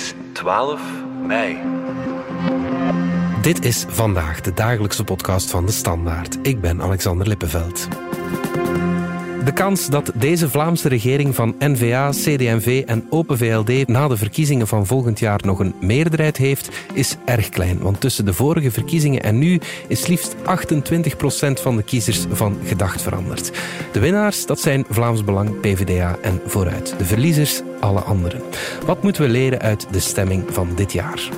is 0.00 0.14
12 0.32 0.80
mei. 1.26 1.58
Dit 3.42 3.64
is 3.64 3.84
vandaag 3.88 4.40
de 4.40 4.52
dagelijkse 4.52 5.04
podcast 5.04 5.50
van 5.50 5.66
de 5.66 5.72
Standaard. 5.72 6.38
Ik 6.42 6.60
ben 6.60 6.82
Alexander 6.82 7.26
Lippenveld. 7.26 7.88
De 9.50 9.56
kans 9.56 9.88
dat 9.88 10.12
deze 10.14 10.48
Vlaamse 10.48 10.88
regering 10.88 11.34
van 11.34 11.54
N-VA, 11.58 12.10
CD&V 12.10 12.82
en 12.86 13.06
Open 13.08 13.38
VLD 13.38 13.88
na 13.88 14.08
de 14.08 14.16
verkiezingen 14.16 14.68
van 14.68 14.86
volgend 14.86 15.18
jaar 15.18 15.40
nog 15.44 15.58
een 15.58 15.74
meerderheid 15.80 16.36
heeft, 16.36 16.68
is 16.94 17.16
erg 17.24 17.48
klein. 17.48 17.78
Want 17.78 18.00
tussen 18.00 18.24
de 18.24 18.32
vorige 18.32 18.70
verkiezingen 18.70 19.22
en 19.22 19.38
nu 19.38 19.60
is 19.88 20.06
liefst 20.06 20.36
28% 20.36 20.40
van 21.52 21.76
de 21.76 21.82
kiezers 21.82 22.26
van 22.32 22.58
gedacht 22.64 23.02
veranderd. 23.02 23.50
De 23.92 24.00
winnaars, 24.00 24.46
dat 24.46 24.60
zijn 24.60 24.84
Vlaams 24.88 25.24
Belang, 25.24 25.60
PvdA 25.60 26.16
en 26.22 26.40
Vooruit. 26.46 26.94
De 26.98 27.04
verliezers, 27.04 27.62
alle 27.80 28.00
anderen. 28.00 28.42
Wat 28.86 29.02
moeten 29.02 29.22
we 29.22 29.28
leren 29.28 29.60
uit 29.60 29.86
de 29.90 30.00
stemming 30.00 30.44
van 30.48 30.68
dit 30.74 30.92
jaar? 30.92 31.28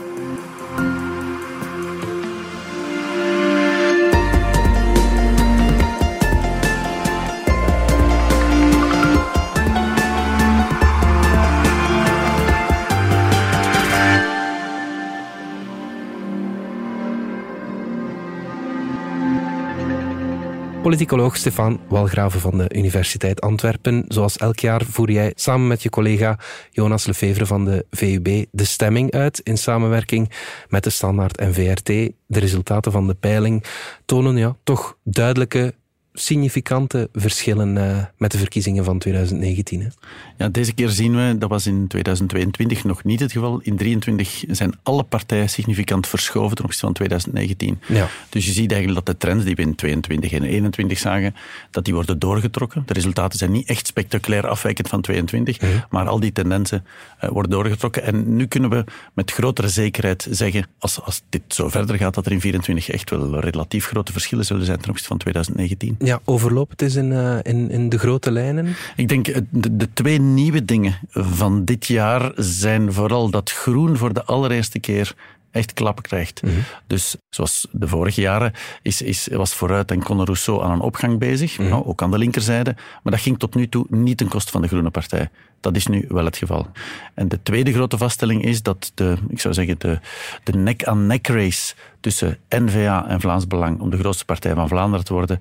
Politicoloog 20.93 21.37
Stefan 21.37 21.81
Walgraven 21.89 22.41
van 22.41 22.59
de 22.59 22.75
Universiteit 22.75 23.41
Antwerpen. 23.41 24.05
Zoals 24.09 24.37
elk 24.37 24.59
jaar 24.59 24.85
voer 24.85 25.11
jij 25.11 25.33
samen 25.35 25.67
met 25.67 25.83
je 25.83 25.91
collega 25.91 26.39
Jonas 26.71 27.07
Lefevre 27.07 27.47
van 27.47 27.65
de 27.65 27.87
VUB 27.91 28.45
de 28.51 28.65
stemming 28.65 29.13
uit 29.13 29.41
in 29.41 29.59
samenwerking 29.59 30.31
met 30.69 30.85
de 30.85 30.91
Standaard 30.91 31.37
en 31.37 31.55
VRT. 31.55 31.87
De 31.87 32.15
resultaten 32.27 32.93
van 32.93 33.07
de 33.07 33.15
peiling 33.15 33.65
tonen 34.05 34.37
ja, 34.37 34.57
toch 34.65 34.97
duidelijke 35.05 35.75
significante 36.13 37.09
verschillen 37.13 37.77
uh, 37.77 38.05
met 38.17 38.33
de 38.33 38.39
verkiezingen 38.39 38.85
van 38.85 38.99
2019. 38.99 39.81
Hè? 39.81 39.89
Ja, 40.37 40.49
deze 40.49 40.73
keer 40.73 40.89
zien 40.89 41.17
we, 41.17 41.39
dat 41.39 41.49
was 41.49 41.67
in 41.67 41.87
2022 41.87 42.85
nog 42.85 43.05
niet 43.05 43.21
het 43.21 43.33
geval. 43.33 43.61
In 43.63 43.77
2023 43.77 44.57
zijn 44.57 44.75
alle 44.83 45.03
partijen 45.03 45.49
significant 45.49 46.07
verschoven 46.07 46.57
ten 46.57 46.65
opzichte 46.65 46.87
van 46.87 46.95
2019. 46.95 47.81
Ja. 47.89 48.09
Dus 48.29 48.47
je 48.47 48.53
ziet 48.53 48.73
eigenlijk 48.73 49.07
dat 49.07 49.15
de 49.15 49.27
trends 49.27 49.45
die 49.45 49.55
we 49.55 49.63
in 49.63 49.75
22 49.75 50.33
en 50.33 50.43
21 50.43 50.99
zagen, 50.99 51.35
dat 51.71 51.85
die 51.85 51.95
worden 51.95 52.19
doorgetrokken. 52.19 52.83
De 52.87 52.93
resultaten 52.93 53.39
zijn 53.39 53.53
niet 53.53 53.69
echt 53.69 53.87
spectaculair 53.87 54.47
afwijkend 54.47 54.89
van 54.89 55.01
22, 55.01 55.61
mm 55.61 55.69
-hmm. 55.69 55.85
maar 55.91 56.09
al 56.09 56.21
die 56.21 56.33
tendensen 56.33 56.85
uh, 57.25 57.31
worden 57.31 57.51
doorgetrokken. 57.51 58.03
En 58.03 58.37
nu 58.37 58.47
kunnen 58.47 58.71
we 58.71 58.85
met 59.13 59.31
grotere 59.31 59.69
zekerheid 59.69 60.27
zeggen, 60.31 60.67
als, 60.79 61.01
als 61.01 61.23
dit 61.29 61.43
zo 61.49 61.69
verder 61.69 61.97
gaat, 61.97 62.15
dat 62.15 62.27
er 62.27 62.33
in 62.33 62.41
24 62.41 62.91
echt 62.91 63.11
wel 63.11 63.41
relatief 63.41 63.87
grote 63.87 64.13
verschillen 64.13 64.45
zullen 64.45 64.65
zijn 64.65 64.79
ten 64.79 64.89
opzichte 64.89 65.09
van 65.09 65.19
2019. 65.19 65.97
Ja, 66.05 66.21
overloopt 66.25 66.71
het 66.71 66.83
eens 66.83 66.95
in, 66.95 67.11
uh, 67.11 67.37
in, 67.43 67.71
in 67.71 67.89
de 67.89 67.99
grote 67.99 68.31
lijnen? 68.31 68.67
Ik 68.97 69.09
denk, 69.09 69.27
de, 69.51 69.77
de 69.77 69.89
twee 69.93 70.21
nieuwe 70.21 70.65
dingen 70.65 70.99
van 71.11 71.65
dit 71.65 71.87
jaar 71.87 72.33
zijn 72.37 72.93
vooral 72.93 73.31
dat 73.31 73.51
groen 73.51 73.97
voor 73.97 74.13
de 74.13 74.25
allereerste 74.25 74.79
keer 74.79 75.15
echt 75.53 75.73
klap 75.73 76.03
krijgt. 76.03 76.43
Mm 76.43 76.51
-hmm. 76.51 76.65
Dus 76.87 77.17
zoals 77.31 77.67
de 77.71 77.89
vorige 77.89 78.21
jaren 78.21 78.53
is, 78.83 79.03
is, 79.03 79.29
was 79.33 79.55
Vooruit 79.55 79.91
en 79.91 80.03
Conor 80.03 80.25
Rousseau 80.25 80.63
aan 80.63 80.71
een 80.71 80.81
opgang 80.81 81.19
bezig, 81.19 81.59
mm 81.59 81.65
-hmm. 81.65 81.75
nou, 81.75 81.87
ook 81.87 82.03
aan 82.03 82.11
de 82.11 82.19
linkerzijde, 82.19 82.75
maar 83.03 83.13
dat 83.13 83.21
ging 83.21 83.39
tot 83.39 83.55
nu 83.55 83.69
toe 83.69 83.87
niet 83.89 84.17
ten 84.17 84.29
koste 84.29 84.51
van 84.51 84.63
de 84.63 84.69
Groene 84.69 84.91
Partij. 84.91 85.31
Dat 85.61 85.77
is 85.77 85.87
nu 85.87 86.05
wel 86.09 86.25
het 86.25 86.37
geval. 86.37 86.67
En 87.15 87.29
de 87.29 87.43
tweede 87.43 87.73
grote 87.73 87.99
vaststelling 87.99 88.45
is 88.45 88.63
dat 88.63 88.93
de, 88.95 89.17
ik 89.29 89.41
zou 89.41 89.55
zeggen, 89.55 89.79
de, 89.79 89.99
de 90.43 90.53
nek-aan-nek 90.53 91.27
race 91.27 91.75
tussen 92.01 92.39
N-VA 92.49 93.09
en 93.09 93.21
Vlaams 93.21 93.47
Belang 93.47 93.81
om 93.81 93.91
de 93.91 93.99
grootste 93.99 94.25
partij 94.25 94.55
van 94.55 94.69
Vlaanderen 94.69 95.05
te 95.05 95.13
worden, 95.13 95.41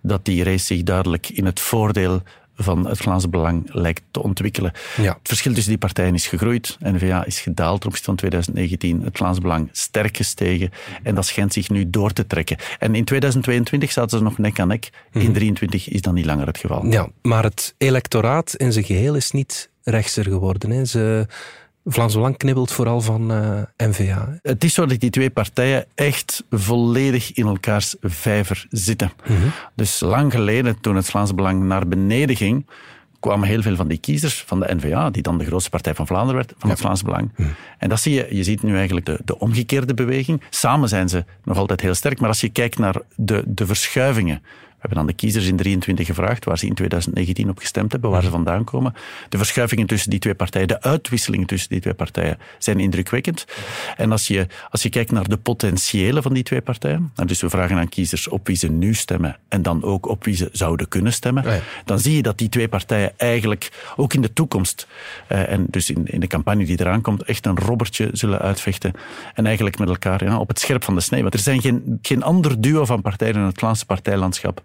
dat 0.00 0.24
die 0.24 0.44
race 0.44 0.64
zich 0.64 0.82
duidelijk 0.82 1.28
in 1.28 1.46
het 1.46 1.60
voordeel 1.60 2.22
van 2.56 2.86
het 2.86 2.98
Vlaamse 2.98 3.28
Belang 3.28 3.68
lijkt 3.72 4.02
te 4.10 4.22
ontwikkelen. 4.22 4.72
Ja. 4.96 5.12
Het 5.12 5.28
verschil 5.28 5.52
tussen 5.52 5.70
die 5.70 5.80
partijen 5.80 6.14
is 6.14 6.26
gegroeid. 6.26 6.76
N-VA 6.80 7.24
is 7.24 7.40
gedaald 7.40 7.80
ten 7.80 7.88
opzichte 7.88 8.10
van 8.10 8.16
2019. 8.16 9.02
Het 9.02 9.16
Vlaams 9.16 9.38
Belang 9.38 9.68
sterk 9.72 10.16
gestegen. 10.16 10.70
En 11.02 11.14
dat 11.14 11.26
schijnt 11.26 11.52
zich 11.52 11.70
nu 11.70 11.90
door 11.90 12.12
te 12.12 12.26
trekken. 12.26 12.56
En 12.78 12.94
in 12.94 13.04
2022 13.04 13.92
zaten 13.92 14.18
ze 14.18 14.24
nog 14.24 14.38
nek 14.38 14.60
aan 14.60 14.68
nek. 14.68 14.84
In 15.12 15.32
2023 15.32 15.88
is 15.88 16.00
dat 16.00 16.14
niet 16.14 16.24
langer 16.24 16.46
het 16.46 16.58
geval. 16.58 16.86
Ja, 16.86 17.08
maar 17.22 17.42
het 17.42 17.74
electoraat 17.78 18.54
in 18.54 18.72
zijn 18.72 18.84
geheel 18.84 19.14
is 19.14 19.30
niet 19.30 19.70
rechtser 19.82 20.24
geworden. 20.24 20.70
Hè. 20.70 20.84
Ze... 20.84 21.26
Vlaams 21.84 22.14
Belang 22.14 22.36
knibbelt 22.36 22.72
vooral 22.72 23.00
van 23.00 23.32
uh, 23.32 23.62
N-VA. 23.76 24.38
Het 24.42 24.64
is 24.64 24.74
zo 24.74 24.86
dat 24.86 25.00
die 25.00 25.10
twee 25.10 25.30
partijen 25.30 25.86
echt 25.94 26.44
volledig 26.50 27.32
in 27.32 27.46
elkaars 27.46 27.94
vijver 28.00 28.66
zitten. 28.70 29.12
Mm 29.28 29.36
-hmm. 29.36 29.52
Dus 29.74 30.00
lang 30.00 30.32
geleden, 30.32 30.80
toen 30.80 30.96
het 30.96 31.06
Vlaams 31.06 31.34
Belang 31.34 31.62
naar 31.62 31.88
beneden 31.88 32.36
ging, 32.36 32.66
kwamen 33.20 33.48
heel 33.48 33.62
veel 33.62 33.76
van 33.76 33.88
die 33.88 33.98
kiezers 33.98 34.42
van 34.46 34.60
de 34.60 34.74
N-VA, 34.74 35.10
die 35.10 35.22
dan 35.22 35.38
de 35.38 35.44
grootste 35.44 35.70
partij 35.70 35.94
van 35.94 36.06
Vlaanderen 36.06 36.34
werd, 36.34 36.48
van 36.50 36.68
ja. 36.68 36.68
het 36.68 36.80
Vlaams 36.80 37.02
Belang. 37.02 37.30
Mm. 37.36 37.46
En 37.78 37.88
dat 37.88 38.00
zie 38.00 38.14
je, 38.14 38.26
je 38.36 38.42
ziet 38.42 38.62
nu 38.62 38.76
eigenlijk 38.76 39.06
de, 39.06 39.20
de 39.24 39.38
omgekeerde 39.38 39.94
beweging. 39.94 40.42
Samen 40.50 40.88
zijn 40.88 41.08
ze 41.08 41.24
nog 41.44 41.56
altijd 41.56 41.80
heel 41.80 41.94
sterk, 41.94 42.20
maar 42.20 42.28
als 42.28 42.40
je 42.40 42.48
kijkt 42.48 42.78
naar 42.78 42.96
de, 43.16 43.42
de 43.46 43.66
verschuivingen 43.66 44.42
hebben 44.82 44.98
aan 44.98 45.06
de 45.06 45.12
kiezers 45.12 45.46
in 45.46 45.56
23 45.56 46.06
gevraagd 46.06 46.44
waar 46.44 46.58
ze 46.58 46.66
in 46.66 46.74
2019 46.74 47.48
op 47.48 47.58
gestemd 47.58 47.92
hebben, 47.92 48.10
waar 48.10 48.22
ze 48.22 48.30
vandaan 48.30 48.64
komen. 48.64 48.94
De 49.28 49.36
verschuivingen 49.36 49.86
tussen 49.86 50.10
die 50.10 50.18
twee 50.18 50.34
partijen, 50.34 50.68
de 50.68 50.82
uitwisselingen 50.82 51.46
tussen 51.46 51.70
die 51.70 51.80
twee 51.80 51.94
partijen 51.94 52.38
zijn 52.58 52.80
indrukwekkend. 52.80 53.44
En 53.96 54.12
als 54.12 54.26
je, 54.26 54.46
als 54.70 54.82
je 54.82 54.88
kijkt 54.88 55.12
naar 55.12 55.28
de 55.28 55.36
potentiële 55.36 56.22
van 56.22 56.32
die 56.32 56.42
twee 56.42 56.60
partijen, 56.60 57.12
dus 57.26 57.40
we 57.40 57.50
vragen 57.50 57.76
aan 57.76 57.88
kiezers 57.88 58.28
op 58.28 58.46
wie 58.46 58.56
ze 58.56 58.68
nu 58.68 58.94
stemmen 58.94 59.36
en 59.48 59.62
dan 59.62 59.82
ook 59.82 60.08
op 60.08 60.24
wie 60.24 60.36
ze 60.36 60.48
zouden 60.52 60.88
kunnen 60.88 61.12
stemmen, 61.12 61.44
ja. 61.44 61.60
dan 61.84 61.98
zie 61.98 62.16
je 62.16 62.22
dat 62.22 62.38
die 62.38 62.48
twee 62.48 62.68
partijen 62.68 63.12
eigenlijk 63.16 63.92
ook 63.96 64.14
in 64.14 64.20
de 64.20 64.32
toekomst, 64.32 64.86
eh, 65.26 65.48
en 65.48 65.66
dus 65.70 65.90
in, 65.90 66.06
in 66.06 66.20
de 66.20 66.26
campagne 66.26 66.64
die 66.64 66.80
eraan 66.80 67.00
komt, 67.00 67.22
echt 67.22 67.46
een 67.46 67.58
robbertje 67.58 68.08
zullen 68.12 68.38
uitvechten 68.38 68.92
en 69.34 69.46
eigenlijk 69.46 69.78
met 69.78 69.88
elkaar 69.88 70.24
ja, 70.24 70.38
op 70.38 70.48
het 70.48 70.58
scherp 70.58 70.84
van 70.84 70.94
de 70.94 71.00
snee. 71.00 71.22
Want 71.22 71.34
er 71.34 71.40
zijn 71.40 71.60
geen, 71.60 71.98
geen 72.02 72.22
ander 72.22 72.60
duo 72.60 72.84
van 72.84 73.00
partijen 73.02 73.34
in 73.34 73.40
het 73.40 73.58
Vlaamse 73.58 73.86
partijlandschap 73.86 74.62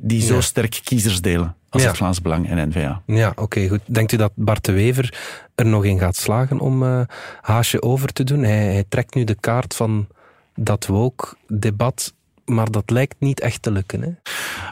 die 0.00 0.22
zo 0.22 0.34
ja. 0.34 0.40
sterk 0.40 0.80
kiezers 0.84 1.20
delen 1.20 1.56
als 1.68 1.82
ja. 1.82 1.88
het 1.88 1.96
Vlaams 1.96 2.22
Belang 2.22 2.48
en 2.48 2.68
N-VA. 2.68 3.02
Ja, 3.06 3.28
oké, 3.28 3.42
okay, 3.42 3.68
goed. 3.68 3.80
Denkt 3.86 4.12
u 4.12 4.16
dat 4.16 4.32
Bart 4.34 4.64
de 4.64 4.72
Wever 4.72 5.14
er 5.54 5.66
nog 5.66 5.84
in 5.84 5.98
gaat 5.98 6.16
slagen 6.16 6.60
om 6.60 6.82
uh, 6.82 7.00
Haasje 7.40 7.82
over 7.82 8.12
te 8.12 8.24
doen? 8.24 8.42
Hij, 8.42 8.72
hij 8.72 8.84
trekt 8.88 9.14
nu 9.14 9.24
de 9.24 9.36
kaart 9.40 9.74
van 9.74 10.06
dat 10.54 10.86
woke-debat 10.86 12.12
maar 12.44 12.70
dat 12.70 12.90
lijkt 12.90 13.14
niet 13.18 13.40
echt 13.40 13.62
te 13.62 13.70
lukken. 13.70 14.02
Hè? 14.02 14.10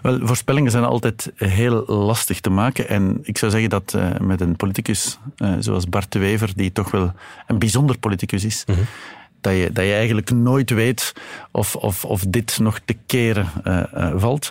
Wel, 0.02 0.26
voorspellingen 0.26 0.70
zijn 0.70 0.84
altijd 0.84 1.32
heel 1.36 1.84
lastig 1.86 2.40
te 2.40 2.50
maken. 2.50 2.88
En 2.88 3.18
ik 3.22 3.38
zou 3.38 3.50
zeggen 3.50 3.70
dat 3.70 3.92
uh, 3.96 4.18
met 4.18 4.40
een 4.40 4.56
politicus 4.56 5.18
uh, 5.36 5.54
zoals 5.58 5.88
Bart 5.88 6.12
de 6.12 6.18
Wever, 6.18 6.52
die 6.54 6.72
toch 6.72 6.90
wel 6.90 7.12
een 7.46 7.58
bijzonder 7.58 7.98
politicus 7.98 8.44
is, 8.44 8.64
mm 8.66 8.74
-hmm 8.74 8.86
dat 9.40 9.52
je, 9.52 9.72
dat 9.72 9.84
je 9.84 9.92
eigenlijk 9.92 10.30
nooit 10.30 10.70
weet 10.70 11.12
of, 11.50 11.76
of, 11.76 12.04
of 12.04 12.24
dit 12.28 12.58
nog 12.58 12.78
te 12.84 12.96
keren 13.06 13.46
uh, 13.64 13.82
uh, 13.94 14.12
valt. 14.16 14.50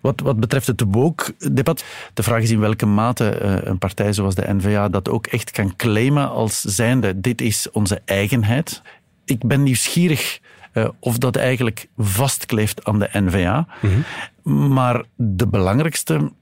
Wat, 0.00 0.20
wat 0.20 0.40
betreft 0.40 0.66
het 0.66 0.84
woke-debat, 0.88 1.84
de 2.14 2.22
vraag 2.22 2.42
is 2.42 2.50
in 2.50 2.60
welke 2.60 2.86
mate 2.86 3.40
uh, 3.42 3.54
een 3.62 3.78
partij 3.78 4.12
zoals 4.12 4.34
de 4.34 4.54
N-VA 4.54 4.88
dat 4.88 5.08
ook 5.08 5.26
echt 5.26 5.50
kan 5.50 5.76
claimen 5.76 6.30
als 6.30 6.60
zijnde 6.60 7.20
dit 7.20 7.40
is 7.40 7.70
onze 7.70 8.00
eigenheid. 8.04 8.82
Ik 9.24 9.46
ben 9.46 9.62
nieuwsgierig 9.62 10.40
of 10.98 11.18
dat 11.18 11.36
eigenlijk 11.36 11.86
vastkleeft 11.96 12.84
aan 12.84 12.98
de 12.98 13.08
N-VA. 13.12 13.66
Mm-hmm. 13.80 14.74
Maar 14.74 15.02
de 15.16 15.46
belangrijkste, 15.46 16.32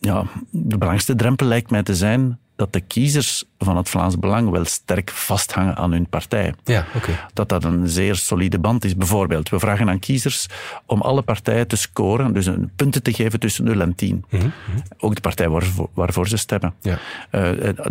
ja, 0.00 0.24
de 0.50 0.78
belangrijkste 0.78 1.14
drempel 1.14 1.46
lijkt 1.46 1.70
mij 1.70 1.82
te 1.82 1.94
zijn 1.94 2.38
dat 2.56 2.72
de 2.72 2.80
kiezers 2.80 3.44
van 3.58 3.76
het 3.76 3.88
Vlaams 3.88 4.18
Belang 4.18 4.50
wel 4.50 4.64
sterk 4.64 5.10
vasthangen 5.10 5.76
aan 5.76 5.92
hun 5.92 6.08
partij. 6.08 6.54
Ja, 6.64 6.86
okay. 6.94 7.14
Dat 7.32 7.48
dat 7.48 7.64
een 7.64 7.88
zeer 7.88 8.14
solide 8.14 8.58
band 8.58 8.84
is. 8.84 8.96
Bijvoorbeeld, 8.96 9.48
we 9.48 9.58
vragen 9.58 9.88
aan 9.88 9.98
kiezers 9.98 10.46
om 10.86 11.00
alle 11.00 11.22
partijen 11.22 11.66
te 11.66 11.76
scoren, 11.76 12.32
dus 12.32 12.46
een 12.46 12.70
punten 12.76 13.02
te 13.02 13.12
geven 13.12 13.40
tussen 13.40 13.64
0 13.64 13.80
en 13.80 13.94
10. 13.94 14.24
Mm 14.30 14.40
-hmm. 14.40 14.52
Ook 14.98 15.14
de 15.14 15.20
partij 15.20 15.48
waarvoor, 15.48 15.88
waarvoor 15.94 16.28
ze 16.28 16.36
stemmen. 16.36 16.74
Ja. 16.80 16.98
Uh, 17.30 17.40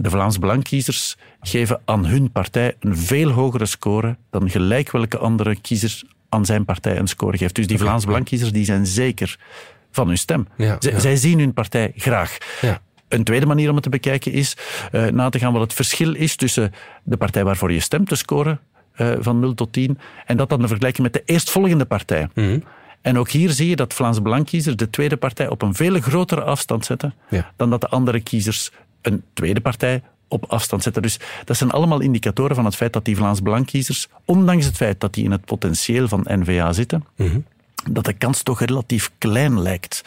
de 0.01 0.09
Vlaams 0.09 0.39
Belangkiezers 0.39 1.17
geven 1.41 1.81
aan 1.85 2.05
hun 2.05 2.31
partij 2.31 2.75
een 2.79 2.97
veel 2.97 3.29
hogere 3.29 3.65
score 3.65 4.17
dan 4.29 4.49
gelijk 4.49 4.91
welke 4.91 5.17
andere 5.17 5.55
kiezer 5.61 6.01
aan 6.29 6.45
zijn 6.45 6.65
partij 6.65 6.97
een 6.97 7.07
score 7.07 7.37
geeft. 7.37 7.55
Dus 7.55 7.67
die 7.67 7.75
okay. 7.75 7.87
Vlaams 7.87 8.05
Belangkiezers 8.05 8.51
die 8.51 8.65
zijn 8.65 8.85
zeker 8.85 9.37
van 9.91 10.07
hun 10.07 10.17
stem. 10.17 10.47
Ja. 10.57 10.77
Zij 10.79 11.15
zien 11.15 11.39
hun 11.39 11.53
partij 11.53 11.91
graag. 11.95 12.37
Ja. 12.61 12.81
Een 13.13 13.23
tweede 13.23 13.45
manier 13.45 13.69
om 13.69 13.75
het 13.75 13.83
te 13.83 13.89
bekijken 13.89 14.31
is 14.31 14.57
uh, 14.91 15.07
na 15.07 15.29
te 15.29 15.39
gaan 15.39 15.53
wat 15.53 15.61
het 15.61 15.73
verschil 15.73 16.15
is 16.15 16.35
tussen 16.35 16.71
de 17.03 17.17
partij 17.17 17.43
waarvoor 17.43 17.71
je 17.71 17.79
stemt 17.79 18.07
te 18.07 18.15
scoren 18.15 18.59
uh, 18.97 19.13
van 19.19 19.39
0 19.39 19.53
tot 19.53 19.73
10 19.73 19.99
en 20.25 20.37
dat 20.37 20.49
dan 20.49 20.59
te 20.59 20.67
vergelijken 20.67 21.03
met 21.03 21.13
de 21.13 21.21
eerstvolgende 21.25 21.85
partij. 21.85 22.29
Mm 22.33 22.43
-hmm. 22.43 22.63
En 23.01 23.17
ook 23.17 23.29
hier 23.29 23.49
zie 23.49 23.69
je 23.69 23.75
dat 23.75 23.93
Vlaams 23.93 24.21
Belangkiezers 24.21 24.75
de 24.75 24.89
tweede 24.89 25.17
partij 25.17 25.49
op 25.49 25.61
een 25.61 25.73
veel 25.73 25.99
grotere 25.99 26.41
afstand 26.41 26.85
zetten 26.85 27.13
ja. 27.29 27.51
dan 27.55 27.69
dat 27.69 27.81
de 27.81 27.87
andere 27.87 28.21
kiezers 28.21 28.71
een 29.01 29.23
tweede 29.33 29.61
partij 29.61 30.01
op 30.27 30.45
afstand 30.45 30.83
zetten. 30.83 31.01
Dus 31.01 31.19
dat 31.45 31.57
zijn 31.57 31.71
allemaal 31.71 31.99
indicatoren 31.99 32.55
van 32.55 32.65
het 32.65 32.75
feit 32.75 32.93
dat 32.93 33.05
die 33.05 33.15
Vlaams 33.15 33.41
Belangkiezers, 33.41 34.07
ondanks 34.25 34.65
het 34.65 34.75
feit 34.75 34.99
dat 34.99 35.13
die 35.13 35.23
in 35.23 35.31
het 35.31 35.45
potentieel 35.45 36.07
van 36.07 36.25
NVA 36.29 36.73
zitten, 36.73 37.05
dat 37.89 38.05
de 38.05 38.13
kans 38.13 38.43
toch 38.43 38.59
relatief 38.59 39.11
klein 39.17 39.61
lijkt 39.61 40.03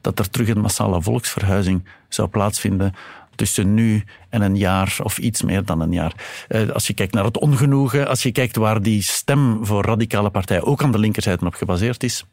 dat 0.00 0.18
er 0.18 0.30
terug 0.30 0.48
een 0.48 0.60
massale 0.60 1.02
volksverhuizing 1.02 1.84
zou 2.08 2.28
plaatsvinden 2.28 2.94
tussen 3.34 3.74
nu 3.74 4.04
en 4.28 4.42
een 4.42 4.56
jaar 4.56 4.96
of 5.02 5.18
iets 5.18 5.42
meer 5.42 5.64
dan 5.64 5.80
een 5.80 5.92
jaar. 5.92 6.12
Eh, 6.48 6.68
als 6.68 6.86
je 6.86 6.94
kijkt 6.94 7.14
naar 7.14 7.24
het 7.24 7.38
ongenoegen, 7.38 8.08
als 8.08 8.22
je 8.22 8.32
kijkt 8.32 8.56
waar 8.56 8.82
die 8.82 9.02
stem 9.02 9.66
voor 9.66 9.84
radicale 9.84 10.30
partijen 10.30 10.64
ook 10.64 10.82
aan 10.82 10.92
de 10.92 10.98
linkerzijde 10.98 11.46
op 11.46 11.54
gebaseerd 11.54 12.02
is, 12.02 12.24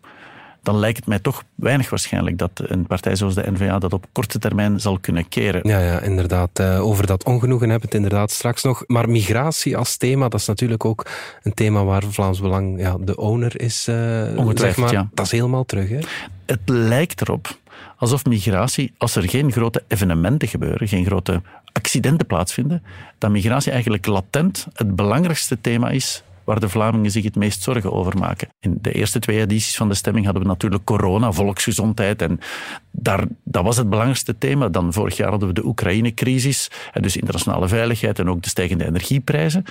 dan 0.64 0.78
lijkt 0.78 0.98
het 0.98 1.08
mij 1.08 1.20
toch 1.20 1.44
weinig 1.56 1.90
waarschijnlijk 1.90 2.38
dat 2.38 2.52
een 2.56 2.88
partij 2.88 3.16
zoals 3.16 3.36
de 3.36 3.52
N-VA 3.52 3.80
dat 3.80 3.94
op 3.94 4.06
korte 4.12 4.40
termijn 4.40 4.80
zal 4.80 5.00
kunnen 5.00 5.30
keren. 5.30 5.68
Ja, 5.68 5.80
ja 5.80 6.00
inderdaad. 6.00 6.60
Uh, 6.60 6.86
over 6.86 7.08
dat 7.08 7.24
ongenoegen 7.24 7.70
hebben 7.70 7.90
we 7.90 7.96
het 7.96 8.04
inderdaad 8.06 8.32
straks 8.32 8.64
nog. 8.64 8.84
Maar 8.88 9.10
migratie 9.10 9.78
als 9.78 9.98
thema, 9.98 10.28
dat 10.28 10.40
is 10.40 10.46
natuurlijk 10.48 10.86
ook 10.86 11.06
een 11.44 11.54
thema 11.54 11.84
waar 11.84 12.04
Vlaams 12.04 12.40
Belang 12.40 12.80
ja, 12.80 12.98
de 13.00 13.16
owner 13.16 13.62
is. 13.62 13.88
Uh, 13.88 13.96
Ongetwijfeld, 13.96 14.60
zeg 14.60 14.78
maar. 14.78 14.92
ja. 14.92 15.10
Dat 15.14 15.26
is 15.26 15.32
helemaal 15.32 15.66
terug. 15.66 15.90
Hè? 15.90 16.00
Het 16.46 16.62
lijkt 16.66 17.22
erop 17.22 17.58
alsof 17.98 18.26
migratie, 18.26 18.94
als 18.98 19.16
er 19.16 19.30
geen 19.30 19.52
grote 19.52 19.84
evenementen 19.88 20.48
gebeuren, 20.48 20.88
geen 20.88 21.06
grote 21.06 21.42
accidenten 21.72 22.28
plaatsvinden, 22.28 22.84
dat 23.18 23.32
migratie 23.32 23.72
eigenlijk 23.72 24.06
latent 24.06 24.68
het 24.74 24.96
belangrijkste 24.96 25.62
thema 25.62 25.90
is 25.90 26.24
waar 26.44 26.60
de 26.60 26.70
Vlamingen 26.70 27.12
zich 27.12 27.24
het 27.24 27.36
meest 27.36 27.64
zorgen 27.64 27.92
over 27.92 28.18
maken. 28.18 28.48
In 28.60 28.78
de 28.82 28.92
eerste 28.92 29.20
twee 29.20 29.40
edities 29.40 29.76
van 29.76 29.90
de 29.90 29.96
stemming 29.96 30.26
hadden 30.26 30.44
we 30.44 30.50
natuurlijk 30.50 30.84
corona, 30.84 31.32
volksgezondheid 31.32 32.22
en 32.22 32.40
daar, 32.92 33.24
dat 33.44 33.64
was 33.64 33.78
het 33.78 33.90
belangrijkste 33.90 34.38
thema. 34.38 34.70
Dan 34.70 34.94
vorig 34.94 35.18
jaar 35.18 35.30
hadden 35.30 35.48
we 35.48 35.54
de 35.54 35.66
Oekraïne-crisis, 35.66 36.72
dus 36.94 37.16
internationale 37.16 37.68
veiligheid 37.68 38.20
en 38.20 38.30
ook 38.30 38.42
de 38.42 38.50
stijgende 38.50 38.86
energieprijzen. 38.86 39.64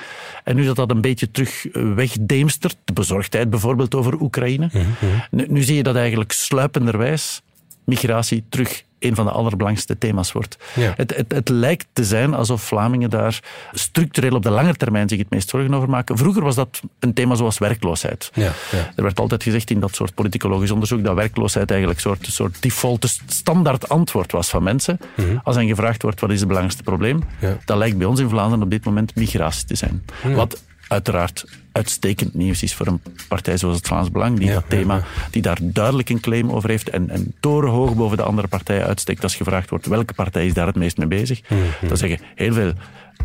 En 0.44 0.56
nu 0.56 0.64
dat 0.64 0.76
dat 0.76 0.90
een 0.90 1.00
beetje 1.00 1.30
terug 1.30 1.66
wegdeemstert, 1.72 2.76
de 2.84 2.92
bezorgdheid 2.92 3.50
bijvoorbeeld 3.50 3.94
over 3.94 4.20
Oekraïne. 4.20 4.70
Mm 4.72 4.80
-hmm. 4.98 5.22
nu, 5.30 5.46
nu 5.48 5.62
zie 5.62 5.76
je 5.76 5.82
dat 5.82 5.96
eigenlijk 5.96 6.32
sluipenderwijs 6.32 7.42
migratie 7.84 8.44
terug 8.48 8.84
een 9.04 9.14
van 9.14 9.25
de 9.25 9.31
allerbelangrijkste 9.31 9.99
thema's 9.99 10.32
wordt. 10.32 10.56
Ja. 10.75 10.93
Het, 10.96 11.16
het, 11.16 11.32
het, 11.32 11.49
lijkt 11.49 11.87
te 11.93 12.04
zijn 12.04 12.34
alsof 12.34 12.62
Vlamingen 12.62 13.10
daar 13.10 13.40
structureel 13.72 14.34
op 14.34 14.43
de 14.43 14.50
lange 14.50 14.75
termijn 14.75 15.08
zich 15.08 15.19
het 15.19 15.31
meest 15.31 15.49
zorgen 15.49 15.75
over 15.75 15.88
maken. 15.88 16.19
Vroeger 16.19 16.43
was 16.43 16.54
dat 16.54 16.81
een 16.99 17.14
thema 17.14 17.34
zoals 17.34 17.58
werkloosheid. 17.58 18.31
Ja, 18.34 18.52
ja. 18.70 18.93
Er 18.96 19.02
werd 19.02 19.20
altijd 19.20 19.43
gezegd 19.43 19.70
in 19.70 19.81
dat 19.81 19.94
soort 19.94 20.14
politicologisch 20.14 20.70
onderzoek 20.70 21.04
dat 21.04 21.14
werkloosheid 21.14 21.70
eigenlijk 21.70 22.04
een 22.04 22.10
soort, 22.10 22.26
soort 22.26 22.62
default 22.62 23.19
standaard 23.26 23.88
antwoord 23.88 24.32
was 24.32 24.49
van 24.49 24.62
mensen. 24.62 24.99
Mhm. 25.00 25.20
Mm 25.22 25.28
-hmm. 25.28 25.40
Als 25.44 25.56
hen 25.56 25.66
gevraagd 25.66 26.02
wordt 26.02 26.20
wat 26.20 26.31
is 26.31 26.38
het 26.38 26.49
belangrijkste 26.49 26.90
probleem, 26.90 27.22
dat 27.64 27.76
lijkt 27.76 27.99
bij 27.99 28.06
ons 28.06 28.20
in 28.20 28.28
Vlaanderen 28.28 28.64
op 28.64 28.70
dit 28.70 28.84
moment 28.84 29.14
migratie 29.14 29.66
te 29.66 29.75
zijn. 29.75 30.04
Wat 30.34 30.62
uiteraard 30.92 31.44
uitstekend 31.72 32.34
nieuws 32.34 32.62
is 32.62 32.74
voor 32.74 32.86
een 32.86 33.00
partij 33.28 33.56
zoals 33.56 33.76
het 33.76 33.86
Vlaams 33.86 34.10
Belang, 34.10 34.38
die 34.38 34.48
Ja, 34.48 34.54
dat 34.54 34.64
thema, 34.68 34.96
ja, 34.96 35.04
die 35.30 35.42
daar 35.42 35.58
duidelijk 35.62 36.08
een 36.08 36.20
claim 36.20 36.50
over 36.50 36.68
heeft 36.68 36.90
en, 36.90 37.10
en 37.10 37.34
torenhoog 37.40 37.94
boven 37.94 38.16
de 38.16 38.22
andere 38.22 38.48
partijen 38.48 38.86
uitsteekt 38.86 39.22
als 39.22 39.36
gevraagd 39.36 39.70
wordt 39.70 39.86
welke 39.86 40.14
partij 40.14 40.46
is 40.46 40.54
daar 40.54 40.66
het 40.66 40.76
meest 40.76 40.96
mee 40.96 41.06
bezig. 41.06 41.40
Dan 41.88 41.96
zeggen 41.96 42.20
heel 42.34 42.52
veel 42.52 42.72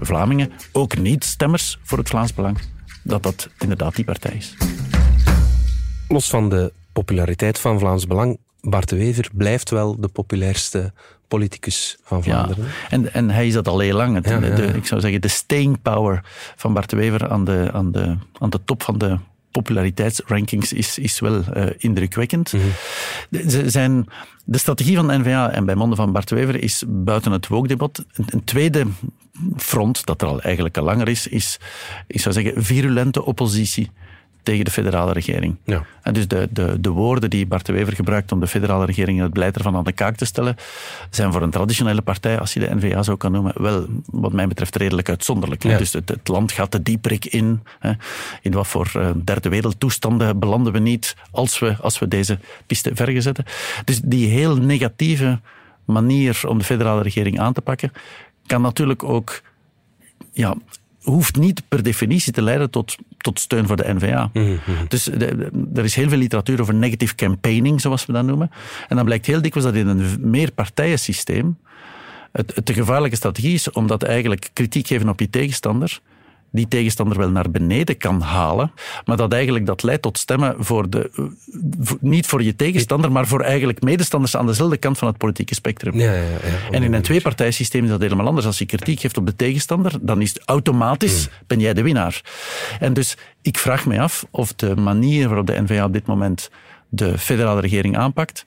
Vlamingen, 0.01 0.51
ook 0.71 0.97
niet-stemmers 0.97 1.79
voor 1.83 1.97
het 1.97 2.09
Vlaams 2.09 2.33
Belang, 2.33 2.57
dat 3.03 3.23
dat 3.23 3.49
inderdaad 3.59 3.95
die 3.95 4.05
partij 4.05 4.35
is. 4.35 4.55
Los 6.07 6.29
van 6.29 6.49
de 6.49 6.73
populariteit 6.93 7.59
van 7.59 7.79
Vlaams 7.79 8.07
Belang, 8.07 8.39
Bart 8.61 8.89
de 8.89 8.95
Wever 8.95 9.29
blijft 9.33 9.69
wel 9.69 9.99
de 9.99 10.07
populairste 10.07 10.93
politicus 11.27 11.97
van 12.03 12.23
Vlaanderen. 12.23 12.63
Ja, 12.63 12.71
en, 12.89 13.13
en 13.13 13.29
hij 13.29 13.47
is 13.47 13.53
dat 13.53 13.67
al 13.67 13.79
heel 13.79 13.95
lang. 13.95 14.15
Het, 14.15 14.25
Ja, 14.25 14.39
ja, 14.39 14.55
de, 14.55 14.65
ik 14.65 14.85
zou 14.85 15.01
zeggen, 15.01 15.21
de 15.21 15.27
staying 15.27 15.81
power 15.81 16.21
van 16.55 16.73
Bart 16.73 16.91
Wever 16.91 17.29
aan 17.29 17.45
de, 17.45 17.69
aan 17.73 17.91
de, 17.91 18.15
aan 18.39 18.49
de 18.49 18.59
top 18.65 18.83
van 18.83 18.97
de 18.97 19.17
populariteitsrankings 19.51 20.73
is, 20.73 20.97
is 20.97 21.19
wel 21.19 21.43
eh, 21.43 21.65
indrukwekkend. 21.77 22.53
De, 23.29 23.49
ze 23.49 23.69
zijn, 23.69 24.05
de 24.45 24.57
strategie 24.57 24.95
van 24.95 25.07
de 25.07 25.17
N-VA 25.17 25.51
en 25.51 25.65
bij 25.65 25.75
monden 25.75 25.97
van 25.97 26.11
Bart 26.11 26.29
Wever 26.29 26.63
is 26.63 26.83
buiten 26.87 27.31
het 27.31 27.47
wookdebat 27.47 28.05
een, 28.13 28.25
een 28.29 28.43
tweede 28.43 28.85
front, 29.57 30.05
dat 30.05 30.21
er 30.21 30.27
al 30.27 30.41
eigenlijk 30.41 30.77
al 30.77 30.83
langer 30.83 31.07
is, 31.07 31.27
is, 31.27 31.59
ik 32.07 32.21
zou 32.21 32.33
zeggen, 32.33 32.63
virulente 32.63 33.25
oppositie 33.25 33.91
tegen 34.47 34.65
de 34.65 34.71
federale 34.71 35.13
regering. 35.13 35.55
Ja. 35.63 35.85
En 36.01 36.13
dus 36.13 36.27
de, 36.27 36.47
de, 36.51 36.77
de 36.79 36.89
woorden 36.89 37.29
die 37.29 37.45
Bart 37.45 37.65
de 37.65 37.73
Wever 37.73 37.95
gebruikt 37.95 38.31
om 38.31 38.39
de 38.39 38.47
federale 38.47 38.85
regering 38.85 39.17
en 39.17 39.23
het 39.23 39.33
beleid 39.33 39.55
ervan 39.55 39.75
aan 39.75 39.83
de 39.83 39.91
kaak 39.91 40.15
te 40.15 40.25
stellen, 40.25 40.55
zijn 41.09 41.31
voor 41.31 41.41
een 41.41 41.49
traditionele 41.49 42.01
partij, 42.01 42.39
als 42.39 42.53
je 42.53 42.59
de 42.59 42.75
NVA 42.75 43.03
zo 43.03 43.15
kan 43.15 43.31
noemen, 43.31 43.61
wel, 43.61 43.85
wat 44.05 44.33
mij 44.33 44.47
betreft, 44.47 44.75
redelijk 44.75 45.09
uitzonderlijk. 45.09 45.63
Ja. 45.63 45.77
Dus 45.77 45.93
het, 45.93 46.09
het 46.09 46.27
land 46.27 46.51
gaat 46.51 46.71
de 46.71 46.83
dieperik 46.83 47.25
in. 47.25 47.63
Hè. 47.79 47.91
In 48.41 48.51
wat 48.51 48.67
voor 48.67 48.91
uh, 48.97 49.09
derde 49.23 49.49
wereldtoestanden 49.49 50.39
belanden 50.39 50.73
we 50.73 50.79
niet 50.79 51.15
als 51.31 51.59
we, 51.59 51.75
als 51.81 51.99
we 51.99 52.07
deze 52.07 52.39
piste 52.67 52.91
vergezetten. 52.93 53.45
Dus 53.85 54.01
die 54.03 54.27
heel 54.27 54.57
negatieve 54.57 55.39
manier 55.85 56.41
om 56.47 56.57
de 56.57 56.63
federale 56.63 57.01
regering 57.01 57.39
aan 57.39 57.53
te 57.53 57.61
pakken, 57.61 57.91
kan 58.45 58.61
natuurlijk 58.61 59.03
ook 59.03 59.41
ja, 60.31 60.55
hoeft 61.09 61.35
niet 61.35 61.61
per 61.67 61.83
definitie 61.83 62.33
te 62.33 62.41
leiden 62.41 62.69
tot, 62.69 62.95
tot 63.17 63.39
steun 63.39 63.67
voor 63.67 63.75
de 63.75 63.93
NVA. 63.93 64.31
Dus 64.87 65.03
de, 65.03 65.17
de, 65.17 65.51
er 65.73 65.83
is 65.83 65.95
heel 65.95 66.09
veel 66.09 66.17
literatuur 66.17 66.61
over 66.61 66.73
negative 66.73 67.15
campaigning, 67.15 67.81
zoals 67.81 68.05
we 68.05 68.13
dat 68.13 68.25
noemen. 68.25 68.51
En 68.87 68.95
dan 68.95 69.05
blijkt 69.05 69.25
heel 69.25 69.41
dikwijls 69.41 69.71
dat 69.71 69.79
in 69.79 69.87
een 69.87 70.29
meerpartijensysteem 70.29 71.57
het, 72.31 72.55
het 72.55 72.65
de 72.65 72.73
gevaarlijke 72.73 73.15
strategie 73.15 73.53
is 73.53 73.71
om 73.71 73.87
dat 73.87 74.03
eigenlijk 74.03 74.49
kritiek 74.53 74.87
geven 74.87 75.09
op 75.09 75.19
je 75.19 75.29
tegenstander 75.29 75.99
die 76.51 76.67
tegenstander 76.67 77.17
wel 77.17 77.29
naar 77.29 77.51
beneden 77.51 77.97
kan 77.97 78.21
halen, 78.21 78.71
maar 79.05 79.17
dat 79.17 79.33
eigenlijk 79.33 79.65
dat 79.65 79.83
leidt 79.83 80.01
tot 80.01 80.17
stemmen 80.17 80.55
voor 80.59 80.89
de, 80.89 81.09
voor, 81.79 81.97
niet 82.01 82.25
voor 82.25 82.43
je 82.43 82.55
tegenstander, 82.55 83.11
maar 83.11 83.27
voor 83.27 83.41
eigenlijk 83.41 83.81
medestanders 83.81 84.35
aan 84.37 84.45
dezelfde 84.45 84.77
kant 84.77 84.97
van 84.97 85.07
het 85.07 85.17
politieke 85.17 85.53
spectrum. 85.53 85.99
Ja, 85.99 86.13
ja, 86.13 86.21
ja, 86.21 86.71
en 86.71 86.83
in 86.83 86.93
een 86.93 87.01
tweepartijsysteem 87.01 87.83
is 87.83 87.89
dat 87.89 88.01
helemaal 88.01 88.27
anders. 88.27 88.45
Als 88.45 88.57
je 88.57 88.65
kritiek 88.65 88.99
geeft 88.99 89.17
op 89.17 89.25
de 89.25 89.35
tegenstander, 89.35 89.93
dan 90.01 90.21
is 90.21 90.33
het 90.33 90.41
automatisch, 90.45 91.25
hmm. 91.25 91.33
ben 91.47 91.59
jij 91.59 91.73
de 91.73 91.81
winnaar. 91.81 92.21
En 92.79 92.93
dus 92.93 93.17
ik 93.41 93.57
vraag 93.57 93.85
me 93.85 93.99
af 93.99 94.25
of 94.31 94.53
de 94.53 94.75
manier 94.75 95.27
waarop 95.27 95.47
de 95.47 95.61
NVA 95.61 95.85
op 95.85 95.93
dit 95.93 96.05
moment 96.05 96.49
de 96.89 97.17
federale 97.17 97.61
regering 97.61 97.97
aanpakt, 97.97 98.45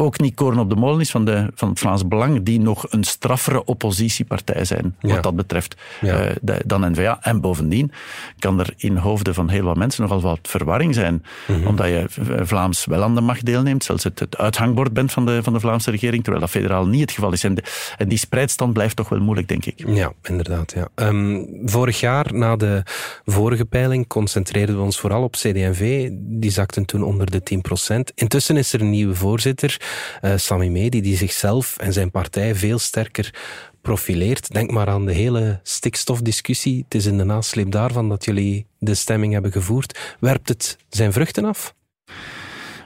ook 0.00 0.20
niet 0.20 0.34
koren 0.34 0.58
op 0.58 0.70
de 0.70 0.76
molen 0.76 1.00
is 1.00 1.10
van, 1.10 1.24
de, 1.24 1.50
van 1.54 1.68
het 1.68 1.78
Vlaams 1.78 2.08
Belang, 2.08 2.42
die 2.42 2.60
nog 2.60 2.86
een 2.90 3.04
straffere 3.04 3.64
oppositiepartij 3.64 4.64
zijn, 4.64 4.96
wat 5.00 5.10
Ja. 5.10 5.20
dat 5.20 5.36
betreft, 5.36 5.76
Ja. 6.00 6.18
eh, 6.20 6.36
de- 6.42 6.62
dan 6.66 6.90
N-VA. 6.92 7.18
En 7.20 7.40
bovendien 7.40 7.92
kan 8.38 8.58
er 8.60 8.72
in 8.76 8.96
hoofden 8.96 9.34
van 9.34 9.48
heel 9.48 9.62
wat 9.64 9.76
mensen 9.76 10.02
nogal 10.02 10.20
wat 10.20 10.38
verwarring 10.42 10.94
zijn, 10.94 11.22
Mhm. 11.46 11.66
omdat 11.66 11.86
je 11.86 12.04
v- 12.08 12.48
Vlaams 12.48 12.84
wel 12.84 13.02
aan 13.02 13.14
de 13.14 13.20
macht 13.20 13.44
deelneemt, 13.44 13.84
zelfs 13.84 14.04
het, 14.04 14.18
het 14.18 14.36
uithangbord 14.36 14.92
bent 14.92 15.12
van 15.12 15.26
de, 15.26 15.42
van 15.42 15.52
de 15.52 15.60
Vlaamse 15.60 15.90
regering, 15.90 16.22
terwijl 16.22 16.44
dat 16.44 16.52
federaal 16.52 16.86
niet 16.86 17.00
het 17.00 17.12
geval 17.12 17.32
is. 17.32 17.44
En, 17.44 17.54
de- 17.54 17.62
en 17.96 18.08
die 18.08 18.18
spreidstand 18.18 18.72
blijft 18.72 18.96
toch 18.96 19.08
wel 19.08 19.20
moeilijk, 19.20 19.48
denk 19.48 19.64
ik. 19.64 19.82
Ja, 19.86 20.12
inderdaad. 20.22 20.72
Ja. 20.72 20.88
Ehm, 20.94 21.42
vorig 21.64 22.00
jaar, 22.00 22.26
na 22.34 22.56
de 22.56 22.82
vorige 23.24 23.64
peiling, 23.64 24.06
concentreerden 24.06 24.76
we 24.76 24.82
ons 24.82 25.00
vooral 25.00 25.22
op 25.22 25.32
CD&V. 25.32 26.08
Die 26.12 26.50
zakten 26.50 26.84
toen 26.84 27.02
onder 27.02 27.30
de 27.30 27.42
10%. 27.42 28.12
Intussen 28.14 28.56
is 28.56 28.72
er 28.72 28.80
een 28.80 28.90
nieuwe 28.90 29.14
voorzitter, 29.14 29.80
eh 30.20 30.32
Sami 30.36 30.70
Medi, 30.70 31.00
die 31.00 31.16
zichzelf 31.16 31.76
en 31.76 31.92
zijn 31.92 32.10
partij 32.10 32.54
veel 32.54 32.78
sterker 32.78 33.34
profileert. 33.82 34.52
Denk 34.52 34.70
maar 34.70 34.88
aan 34.88 35.06
de 35.06 35.12
hele 35.12 35.60
stikstofdiscussie. 35.62 36.84
Het 36.84 36.94
is 36.94 37.06
in 37.06 37.18
de 37.18 37.24
nasleep 37.24 37.70
daarvan 37.70 38.08
dat 38.08 38.24
jullie 38.24 38.66
de 38.78 38.94
stemming 38.94 39.32
hebben 39.32 39.52
gevoerd. 39.52 40.16
Werpt 40.20 40.48
het 40.48 40.76
zijn 40.88 41.12
vruchten 41.12 41.44
af? 41.44 41.74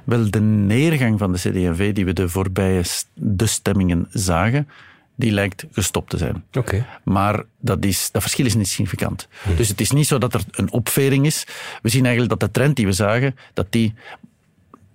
Wel, 0.04 0.30
de 0.30 0.40
neergang 0.40 1.18
van 1.18 1.32
de 1.32 1.38
CD&V 1.38 1.92
die 1.92 2.04
we 2.04 2.12
de 2.12 2.28
voorbije 2.28 2.82
de 3.14 3.46
stemmingen 3.46 4.06
zagen, 4.10 4.68
die 5.16 5.32
lijkt 5.32 5.64
gestopt 5.72 6.10
te 6.10 6.16
zijn. 6.16 6.44
Oké. 6.52 6.86
Maar 7.04 7.44
dat, 7.60 7.84
is, 7.84 8.08
dat 8.12 8.22
verschil 8.22 8.46
is 8.46 8.54
niet 8.54 8.68
significant. 8.68 9.28
Dus 9.56 9.68
het 9.68 9.80
is 9.80 9.90
niet 9.90 10.06
zo 10.06 10.18
dat 10.18 10.34
er 10.34 10.42
een 10.50 10.72
opvering 10.72 11.26
is. 11.26 11.46
We 11.82 11.88
zien 11.88 12.04
eigenlijk 12.06 12.38
dat 12.38 12.48
de 12.48 12.60
trend 12.60 12.76
die 12.76 12.86
we 12.86 12.92
zagen, 12.92 13.36
dat 13.54 13.66
die 13.72 13.94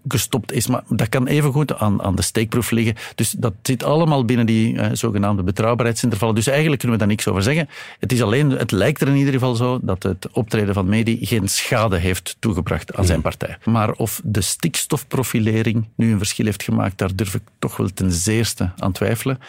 gestopt 0.08 0.52
is. 0.52 0.68
Maar 0.68 0.84
dat 0.90 1.10
kan 1.10 1.28
evengoed 1.28 1.78
aan, 1.80 2.02
aan 2.02 2.16
de 2.16 2.22
steekproef 2.22 2.72
liggen. 2.72 2.96
Dus 3.16 3.32
dat 3.32 3.54
zit 3.62 3.84
allemaal 3.84 4.26
binnen 4.26 4.46
die 4.46 4.80
eh, 4.80 4.90
zogenaamde 4.94 5.44
betrouwbaarheidsintervallen. 5.44 6.36
Dus 6.36 6.48
eigenlijk 6.48 6.80
kunnen 6.80 6.98
we 6.98 7.06
daar 7.06 7.14
niks 7.14 7.28
over 7.28 7.44
zeggen. 7.44 7.70
Het 8.00 8.12
is 8.12 8.22
alleen, 8.22 8.50
het 8.50 8.72
lijkt 8.72 9.02
er 9.02 9.08
in 9.08 9.16
ieder 9.16 9.34
geval 9.34 9.56
zo 9.56 9.80
dat 9.82 10.04
het 10.04 10.28
optreden 10.32 10.74
van 10.74 10.90
Medi 10.90 11.26
geen 11.26 11.48
schade 11.48 11.98
heeft 11.98 12.36
toegebracht 12.40 12.96
aan 12.96 13.06
zijn 13.06 13.22
partij. 13.22 13.58
Maar 13.64 13.92
of 13.92 14.22
de 14.24 14.42
stikstofprofilering 14.42 15.88
nu 15.96 16.12
een 16.12 16.18
verschil 16.18 16.46
heeft 16.46 16.64
gemaakt, 16.64 16.98
daar 16.98 17.16
durf 17.16 17.36
ik 17.36 17.42
toch 17.60 17.78
wel 17.78 17.90
ten 17.94 18.12
zeerste 18.12 18.72
aan 18.78 18.92
twijfelen. 18.92 19.40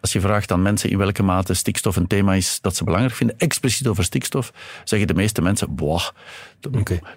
Als 0.00 0.12
je 0.12 0.20
vraagt 0.20 0.52
aan 0.52 0.62
mensen 0.62 0.90
in 0.90 0.98
welke 0.98 1.22
mate 1.22 1.54
stikstof 1.54 1.96
een 1.96 2.06
thema 2.06 2.34
is 2.34 2.58
dat 2.60 2.76
ze 2.76 2.84
belangrijk 2.84 3.14
vinden, 3.14 3.38
expliciet 3.38 3.86
over 3.86 4.04
stikstof, 4.04 4.52
zeggen 4.84 5.08
de 5.08 5.14
meeste 5.14 5.42
mensen, 5.42 5.74
boah, 5.74 6.02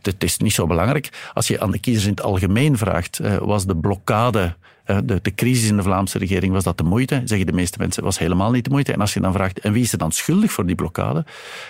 Het 0.02 0.24
is 0.24 0.38
niet 0.38 0.54
zo 0.54 0.68
belangrijk. 0.68 1.32
Als 1.34 1.48
je 1.48 1.60
aan 1.60 1.72
de 1.72 1.80
kiezers 1.80 2.06
in 2.06 2.12
het 2.12 2.22
algemeen 2.22 2.78
vraagt, 2.78 3.20
eh, 3.20 3.38
was 3.38 3.66
de 3.66 3.76
blokkade 3.76 4.56
de, 5.04 5.20
de 5.22 5.34
crisis 5.36 5.70
in 5.70 5.76
de 5.76 5.84
Vlaamse 5.84 6.18
regering, 6.18 6.54
was 6.54 6.64
dat 6.64 6.78
de 6.78 6.84
moeite? 6.84 7.22
Zeggen 7.26 7.48
de 7.48 7.54
meeste 7.54 7.78
mensen, 7.80 8.04
was 8.04 8.20
helemaal 8.20 8.52
niet 8.52 8.64
de 8.64 8.70
moeite. 8.70 8.94
En 8.94 9.02
als 9.02 9.14
je 9.14 9.20
dan 9.20 9.34
vraagt, 9.34 9.60
en 9.60 9.74
wie 9.74 9.84
is 9.84 9.92
er 9.92 9.98
dan 9.98 10.12
schuldig 10.12 10.52
voor 10.52 10.66
die 10.66 10.76
blokkade? 10.76 11.26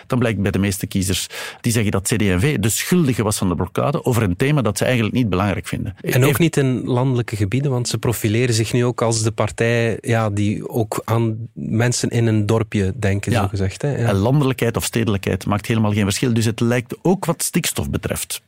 Dan 0.08 0.20
blijkt 0.20 0.42
bij 0.42 0.52
de 0.52 0.60
meeste 0.60 0.88
kiezers, 0.88 1.28
die 1.62 1.72
zeggen 1.72 1.92
dat 1.92 2.04
CD&V 2.04 2.58
de 2.58 2.70
schuldige 2.70 3.24
was 3.24 3.38
van 3.38 3.50
de 3.50 3.56
blokkade 3.56 4.06
over 4.06 4.24
een 4.24 4.36
thema 4.36 4.62
dat 4.62 4.78
ze 4.78 4.86
eigenlijk 4.86 5.16
niet 5.16 5.30
belangrijk 5.30 5.68
vinden. 5.68 5.96
En 6.02 6.24
ook 6.24 6.40
niet 6.40 6.58
in 6.58 6.84
landelijke 6.86 7.36
gebieden, 7.36 7.72
want 7.72 7.88
ze 7.88 7.98
profileren 7.98 8.56
zich 8.56 8.74
nu 8.74 8.86
ook 8.86 9.02
als 9.02 9.24
de 9.24 9.32
partij 9.32 9.98
ja, 10.02 10.30
die 10.30 10.70
ook 10.70 11.02
aan 11.06 11.38
mensen 11.54 12.10
in 12.10 12.28
een 12.28 12.46
dorpje 12.46 12.94
denken, 12.96 13.32
Ja. 13.32 13.42
zo 13.42 13.48
gezegd. 13.48 13.82
Hè? 13.82 13.90
Ja. 13.98 14.08
En 14.08 14.16
landelijkheid 14.16 14.78
of 14.78 14.84
stedelijkheid 14.84 15.46
maakt 15.46 15.66
helemaal 15.66 15.94
geen 15.94 16.04
verschil. 16.04 16.34
Dus 16.34 16.46
het 16.46 16.60
lijkt 16.60 16.96
ook 17.02 17.26
wat 17.26 17.44
stikstof 17.44 17.90
betreft. 17.90 18.42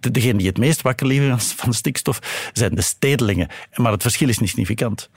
De- 0.00 0.10
Degenen 0.10 0.36
die 0.36 0.46
het 0.46 0.58
meest 0.58 0.82
wakker 0.82 1.06
liggen 1.06 1.40
van 1.40 1.72
stikstof 1.74 2.50
zijn 2.52 2.74
de 2.74 2.82
stedelingen. 2.82 3.48
Maar 3.74 3.92
het 3.92 4.02
verschil 4.02 4.28
is 4.28 4.38
niet 4.38 4.48
significant. 4.48 5.08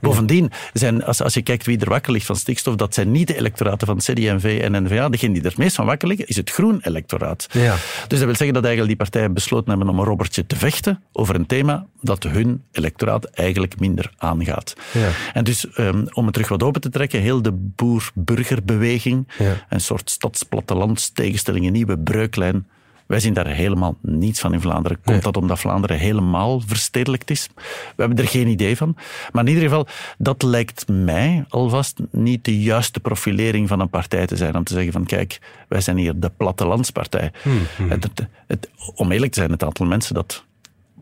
Bovendien, 0.00 0.50
zijn, 0.72 1.04
als, 1.04 1.22
als 1.22 1.34
je 1.34 1.42
kijkt 1.42 1.66
wie 1.66 1.78
er 1.78 1.88
wakker 1.88 2.12
ligt 2.12 2.26
van 2.26 2.36
stikstof, 2.36 2.74
dat 2.76 2.94
zijn 2.94 3.10
niet 3.10 3.26
de 3.26 3.36
electoraten 3.36 3.86
van 3.86 3.96
CD&V 3.96 4.60
en 4.62 4.84
N-VA. 4.84 5.08
Degene 5.08 5.32
die 5.32 5.42
er 5.42 5.48
het 5.48 5.58
meest 5.58 5.76
van 5.76 5.86
wakker 5.86 6.08
liggen, 6.08 6.26
is 6.26 6.36
het 6.36 6.50
groen 6.50 6.78
electoraat. 6.82 7.46
Ja. 7.52 7.74
Dus 8.08 8.18
dat 8.18 8.18
wil 8.18 8.34
zeggen 8.36 8.52
dat 8.54 8.64
eigenlijk 8.64 8.86
die 8.98 9.08
partijen 9.08 9.32
besloten 9.34 9.68
hebben 9.68 9.88
om 9.88 9.98
een 9.98 10.04
robbertje 10.04 10.46
te 10.46 10.56
vechten 10.56 11.02
over 11.12 11.34
een 11.34 11.46
thema 11.46 11.86
dat 12.00 12.22
hun 12.22 12.62
electoraat 12.72 13.24
eigenlijk 13.24 13.80
minder 13.80 14.10
aangaat. 14.16 14.74
Ja. 14.92 15.08
En 15.32 15.44
dus, 15.44 15.70
ehm, 15.70 16.04
om 16.12 16.24
het 16.24 16.32
terug 16.34 16.48
wat 16.48 16.62
open 16.62 16.80
te 16.80 16.90
trekken, 16.90 17.20
heel 17.20 17.42
de 17.42 17.52
boer-burgerbeweging, 17.52 19.28
Ja. 19.38 19.66
een 19.68 19.80
soort 19.80 20.10
stadsplattelands 20.10 21.10
tegenstelling, 21.12 21.66
een 21.66 21.72
nieuwe 21.72 21.98
breuklijn. 21.98 22.66
Wij 23.06 23.20
zien 23.20 23.32
daar 23.32 23.46
helemaal 23.46 23.96
niets 24.02 24.40
van 24.40 24.52
in 24.52 24.60
Vlaanderen. 24.60 24.96
Komt 24.96 25.08
Nee. 25.08 25.20
dat 25.20 25.36
omdat 25.36 25.58
Vlaanderen 25.58 25.98
helemaal 25.98 26.60
verstedelijkt 26.60 27.30
is? 27.30 27.48
We 27.56 27.62
hebben 28.02 28.18
er 28.18 28.28
geen 28.28 28.48
idee 28.48 28.76
van. 28.76 28.96
Maar 29.32 29.42
in 29.44 29.48
ieder 29.48 29.68
geval, 29.68 29.86
dat 30.18 30.42
lijkt 30.42 30.88
mij 30.88 31.44
alvast 31.48 31.98
niet 32.10 32.44
de 32.44 32.60
juiste 32.60 33.00
profilering 33.00 33.68
van 33.68 33.80
een 33.80 33.90
partij 33.90 34.26
te 34.26 34.36
zijn. 34.36 34.56
Om 34.56 34.64
te 34.64 34.72
zeggen 34.74 34.92
van, 34.92 35.04
kijk, 35.04 35.38
wij 35.68 35.80
zijn 35.80 35.96
hier 35.96 36.18
de 36.20 36.30
plattelandspartij. 36.36 37.32
Het, 37.88 38.02
het, 38.04 38.26
het- 38.46 38.70
om 38.94 39.12
eerlijk 39.12 39.32
te 39.32 39.38
zijn, 39.38 39.50
het 39.50 39.64
aantal 39.64 39.86
mensen 39.86 40.14
dat 40.14 40.44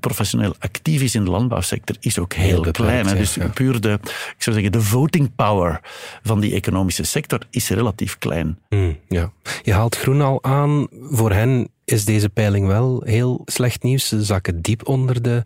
professioneel 0.06 0.54
actief 0.58 1.02
is 1.02 1.14
in 1.14 1.24
de 1.24 1.30
landbouwsector 1.30 1.96
is 2.00 2.18
ook 2.18 2.32
heel, 2.32 2.44
Heel 2.44 2.56
beperkt, 2.62 2.76
klein. 2.76 3.06
hè. 3.06 3.14
Dus 3.14 3.34
ja. 3.34 3.48
puur 3.48 3.80
de, 3.80 3.98
ik 4.02 4.34
zou 4.42 4.56
zeggen, 4.56 4.72
de 4.72 4.80
voting 4.82 5.34
power 5.36 5.80
van 6.22 6.40
die 6.40 6.54
economische 6.54 7.04
sector 7.04 7.40
is 7.50 7.68
relatief 7.68 8.18
klein. 8.18 8.58
Hmm, 8.68 8.98
ja. 9.08 9.32
Je 9.62 9.72
haalt 9.72 9.96
Groen 9.96 10.20
al 10.20 10.42
aan. 10.42 10.86
Voor 11.10 11.32
hen 11.32 11.68
is 11.84 12.04
deze 12.04 12.28
peiling 12.28 12.66
wel 12.66 13.02
heel 13.04 13.42
slecht 13.44 13.82
nieuws. 13.82 14.08
Ze 14.08 14.24
zakken 14.24 14.60
diep 14.62 14.88
onder 14.88 15.22
de 15.22 15.42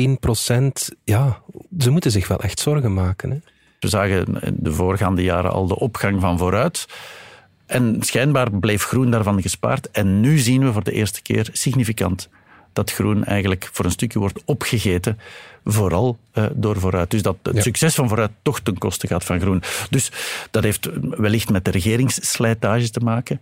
10% 0.00 0.96
Ja, 1.04 1.42
ze 1.78 1.90
moeten 1.90 2.10
zich 2.10 2.28
wel 2.28 2.40
echt 2.40 2.60
zorgen 2.60 2.94
maken. 2.94 3.30
Hè? 3.30 3.36
We 3.80 3.88
zagen 3.88 4.40
de 4.54 4.72
voorgaande 4.72 5.22
jaren 5.22 5.52
al 5.52 5.66
de 5.66 5.78
opgang 5.78 6.20
van 6.20 6.38
vooruit. 6.38 6.86
En 7.66 7.96
schijnbaar 8.00 8.50
bleef 8.50 8.84
groen 8.84 9.10
daarvan 9.10 9.42
gespaard. 9.42 9.90
En 9.90 10.20
nu 10.20 10.38
zien 10.38 10.64
we 10.64 10.72
voor 10.72 10.84
de 10.84 10.92
eerste 10.92 11.22
keer 11.22 11.48
significant 11.52 12.28
dat 12.72 12.92
groen 12.92 13.24
eigenlijk 13.24 13.68
voor 13.72 13.84
een 13.84 13.90
stukje 13.90 14.18
wordt 14.18 14.42
opgegeten. 14.44 15.18
Vooral 15.64 16.18
eh, 16.32 16.44
door 16.54 16.80
vooruit. 16.80 17.10
Dus 17.10 17.22
dat 17.22 17.36
het 17.42 17.54
Ja. 17.56 17.62
succes 17.62 17.94
van 17.94 18.08
vooruit 18.08 18.30
toch 18.42 18.60
ten 18.60 18.78
koste 18.78 19.06
gaat 19.06 19.24
van 19.24 19.40
groen. 19.40 19.62
Dus 19.90 20.10
dat 20.50 20.62
heeft 20.62 20.88
wellicht 21.16 21.50
met 21.50 21.64
de 21.64 21.70
regeringsslijtage 21.70 22.90
te 22.90 23.00
maken. 23.00 23.40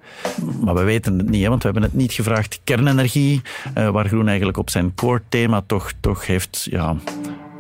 Maar 0.61 0.75
we 0.75 0.83
weten 0.83 1.19
het 1.19 1.29
niet, 1.31 1.43
hè, 1.43 1.49
want 1.49 1.63
we 1.63 1.69
hebben 1.71 1.89
het 1.89 1.95
niet 1.99 2.13
gevraagd. 2.13 2.61
Kernenergie, 2.65 3.43
eh, 3.75 3.89
waar 3.89 4.07
groen 4.09 4.27
eigenlijk 4.29 4.59
op 4.59 4.71
zijn 4.71 4.95
core 4.95 5.23
thema 5.29 5.63
toch, 5.67 5.93
toch 6.01 6.27
heeft 6.27 6.67
ja, 6.71 6.97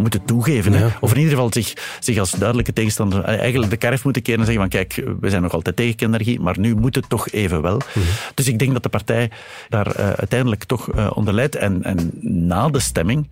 moeten 0.00 0.24
toegeven. 0.24 0.72
Hè? 0.72 0.84
Ja. 0.84 0.96
Of 1.00 1.10
in 1.10 1.16
ieder 1.16 1.32
geval 1.32 1.52
zich, 1.52 1.72
zich 2.00 2.18
als 2.18 2.30
duidelijke 2.30 2.72
tegenstander 2.72 3.24
eh, 3.24 3.38
eigenlijk 3.38 3.70
de 3.70 3.76
karf 3.76 4.04
moeten 4.04 4.22
keren 4.22 4.40
en 4.40 4.46
zeggen 4.46 4.70
van 4.70 4.80
kijk, 4.80 5.02
we 5.20 5.30
zijn 5.30 5.42
nog 5.42 5.52
altijd 5.52 5.76
tegen 5.76 5.96
kernenergie, 5.96 6.40
maar 6.40 6.58
nu 6.58 6.74
moet 6.74 6.94
het 6.94 7.08
toch 7.08 7.30
even 7.30 7.62
wel. 7.62 7.80
Dus 8.34 8.48
ik 8.48 8.58
denk 8.58 8.72
dat 8.72 8.82
de 8.82 8.88
partij 8.88 9.30
daar 9.68 9.86
eh, 9.86 10.10
uiteindelijk 10.10 10.64
toch 10.64 10.90
eh, 10.90 11.10
onder 11.14 11.34
leidt. 11.34 11.56
En, 11.56 11.82
en 11.82 12.10
na 12.20 12.68
de 12.68 12.80
stemming 12.80 13.28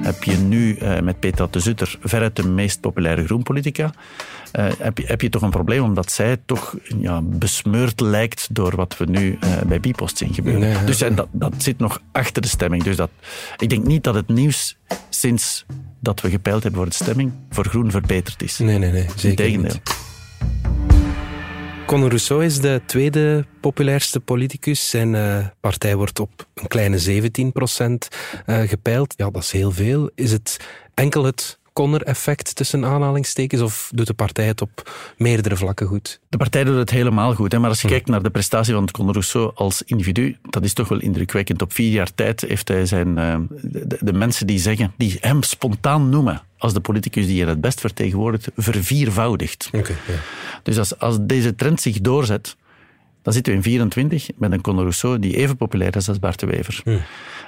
heb 0.00 0.24
je 0.24 0.36
nu 0.36 0.78
met 1.02 1.20
Petra 1.20 1.46
de 1.50 1.60
Zutter 1.60 1.96
veruit 2.00 2.36
de 2.36 2.48
meest 2.48 2.80
populaire 2.80 3.24
groenpolitica. 3.24 3.92
Eh, 4.52 4.66
heb, 4.78 4.98
je, 4.98 5.06
heb 5.06 5.20
je 5.20 5.28
toch 5.28 5.42
een 5.42 5.50
probleem, 5.50 5.82
omdat 5.82 6.12
zij 6.12 6.36
toch 6.46 6.76
ja, 6.98 7.20
besmeurd 7.22 8.00
lijkt 8.00 8.48
door 8.54 8.76
wat 8.76 8.96
we 8.96 9.04
nu 9.04 9.36
eh, 9.40 9.60
bij 9.66 9.80
Bipost 9.80 10.18
zien 10.18 10.34
gebeuren. 10.34 10.60
Nee. 10.60 10.84
Dus 10.84 11.00
en 11.00 11.14
dat, 11.14 11.28
dat 11.30 11.52
zit 11.58 11.78
nog 11.78 12.02
achter 12.12 12.42
de 12.42 12.48
stemming. 12.48 12.82
Dus 12.82 12.96
dat, 12.96 13.10
ik 13.56 13.68
denk 13.68 13.86
niet 13.86 14.04
dat 14.04 14.14
het 14.14 14.28
nieuws 14.28 14.76
sinds 15.08 15.64
dat 16.00 16.20
we 16.20 16.30
gepeild 16.30 16.62
hebben 16.62 16.80
voor 16.80 16.90
de 16.90 16.96
stemming 16.96 17.32
voor 17.50 17.64
groen 17.64 17.90
verbeterd 17.90 18.42
is. 18.42 18.58
Nee, 18.58 18.78
nee, 18.78 18.92
nee. 18.92 19.06
Zeker 19.16 19.28
Integendeel. 19.28 19.72
niet. 19.72 20.00
Conor 21.86 22.08
Rousseau 22.08 22.44
is 22.44 22.60
de 22.60 22.80
tweede 22.86 23.44
populairste 23.60 24.20
politicus. 24.20 24.90
Zijn 24.90 25.14
eh, 25.14 25.46
partij 25.60 25.96
wordt 25.96 26.20
op 26.20 26.46
een 26.54 26.68
kleine 26.68 27.22
17% 27.22 28.08
gepeild. 28.46 29.14
Ja, 29.16 29.30
dat 29.30 29.42
is 29.42 29.52
heel 29.52 29.70
veel. 29.70 30.10
Is 30.14 30.32
het 30.32 30.56
enkel 30.94 31.24
het 31.24 31.60
Conor-effect 31.72 32.54
tussen 32.54 32.84
aanhalingstekens 32.84 33.62
of 33.62 33.90
doet 33.94 34.06
de 34.06 34.14
partij 34.14 34.46
het 34.46 34.60
op 34.60 34.90
meerdere 35.16 35.56
vlakken 35.56 35.86
goed? 35.86 36.20
De 36.28 36.36
partij 36.36 36.64
doet 36.64 36.76
het 36.76 36.90
helemaal 36.90 37.34
goed. 37.34 37.52
Hè? 37.52 37.58
Maar 37.58 37.68
als 37.68 37.82
je 37.82 37.88
kijkt 37.88 38.08
naar 38.08 38.22
de 38.22 38.30
prestatie 38.30 38.74
van 38.74 38.90
Conor 38.90 39.12
Rousseau 39.12 39.50
als 39.54 39.82
individu, 39.82 40.36
dat 40.50 40.64
is 40.64 40.72
toch 40.72 40.88
wel 40.88 41.00
indrukwekkend. 41.00 41.62
Op 41.62 41.72
vier 41.72 41.90
jaar 41.90 42.14
tijd 42.14 42.40
heeft 42.40 42.68
hij 42.68 42.86
zijn, 42.86 43.18
eh, 43.18 43.36
de, 43.62 43.98
de 44.00 44.12
mensen 44.12 44.46
die 44.46 44.58
zeggen, 44.58 44.92
die 44.96 45.16
hem 45.20 45.42
spontaan 45.42 46.08
noemen 46.08 46.42
als 46.58 46.72
de 46.72 46.80
politicus 46.80 47.26
die 47.26 47.40
hij 47.40 47.50
het 47.50 47.60
best 47.60 47.80
vertegenwoordigt, 47.80 48.48
verviervoudigd. 48.56 49.70
Oké, 49.72 49.92
ja. 49.92 50.18
Dus 50.62 50.78
als, 50.78 50.98
als 50.98 51.16
deze 51.20 51.54
trend 51.54 51.80
zich 51.80 52.00
doorzet, 52.00 52.56
dan 53.22 53.32
zitten 53.32 53.52
we 53.52 53.58
in 53.58 53.64
24 53.64 54.28
met 54.36 54.52
een 54.52 54.60
Conor 54.60 54.80
Rousseau 54.80 55.18
die 55.18 55.36
even 55.36 55.56
populair 55.56 55.96
is 55.96 56.08
als 56.08 56.18
Bart 56.18 56.40
de 56.40 56.46
Wever. 56.46 56.82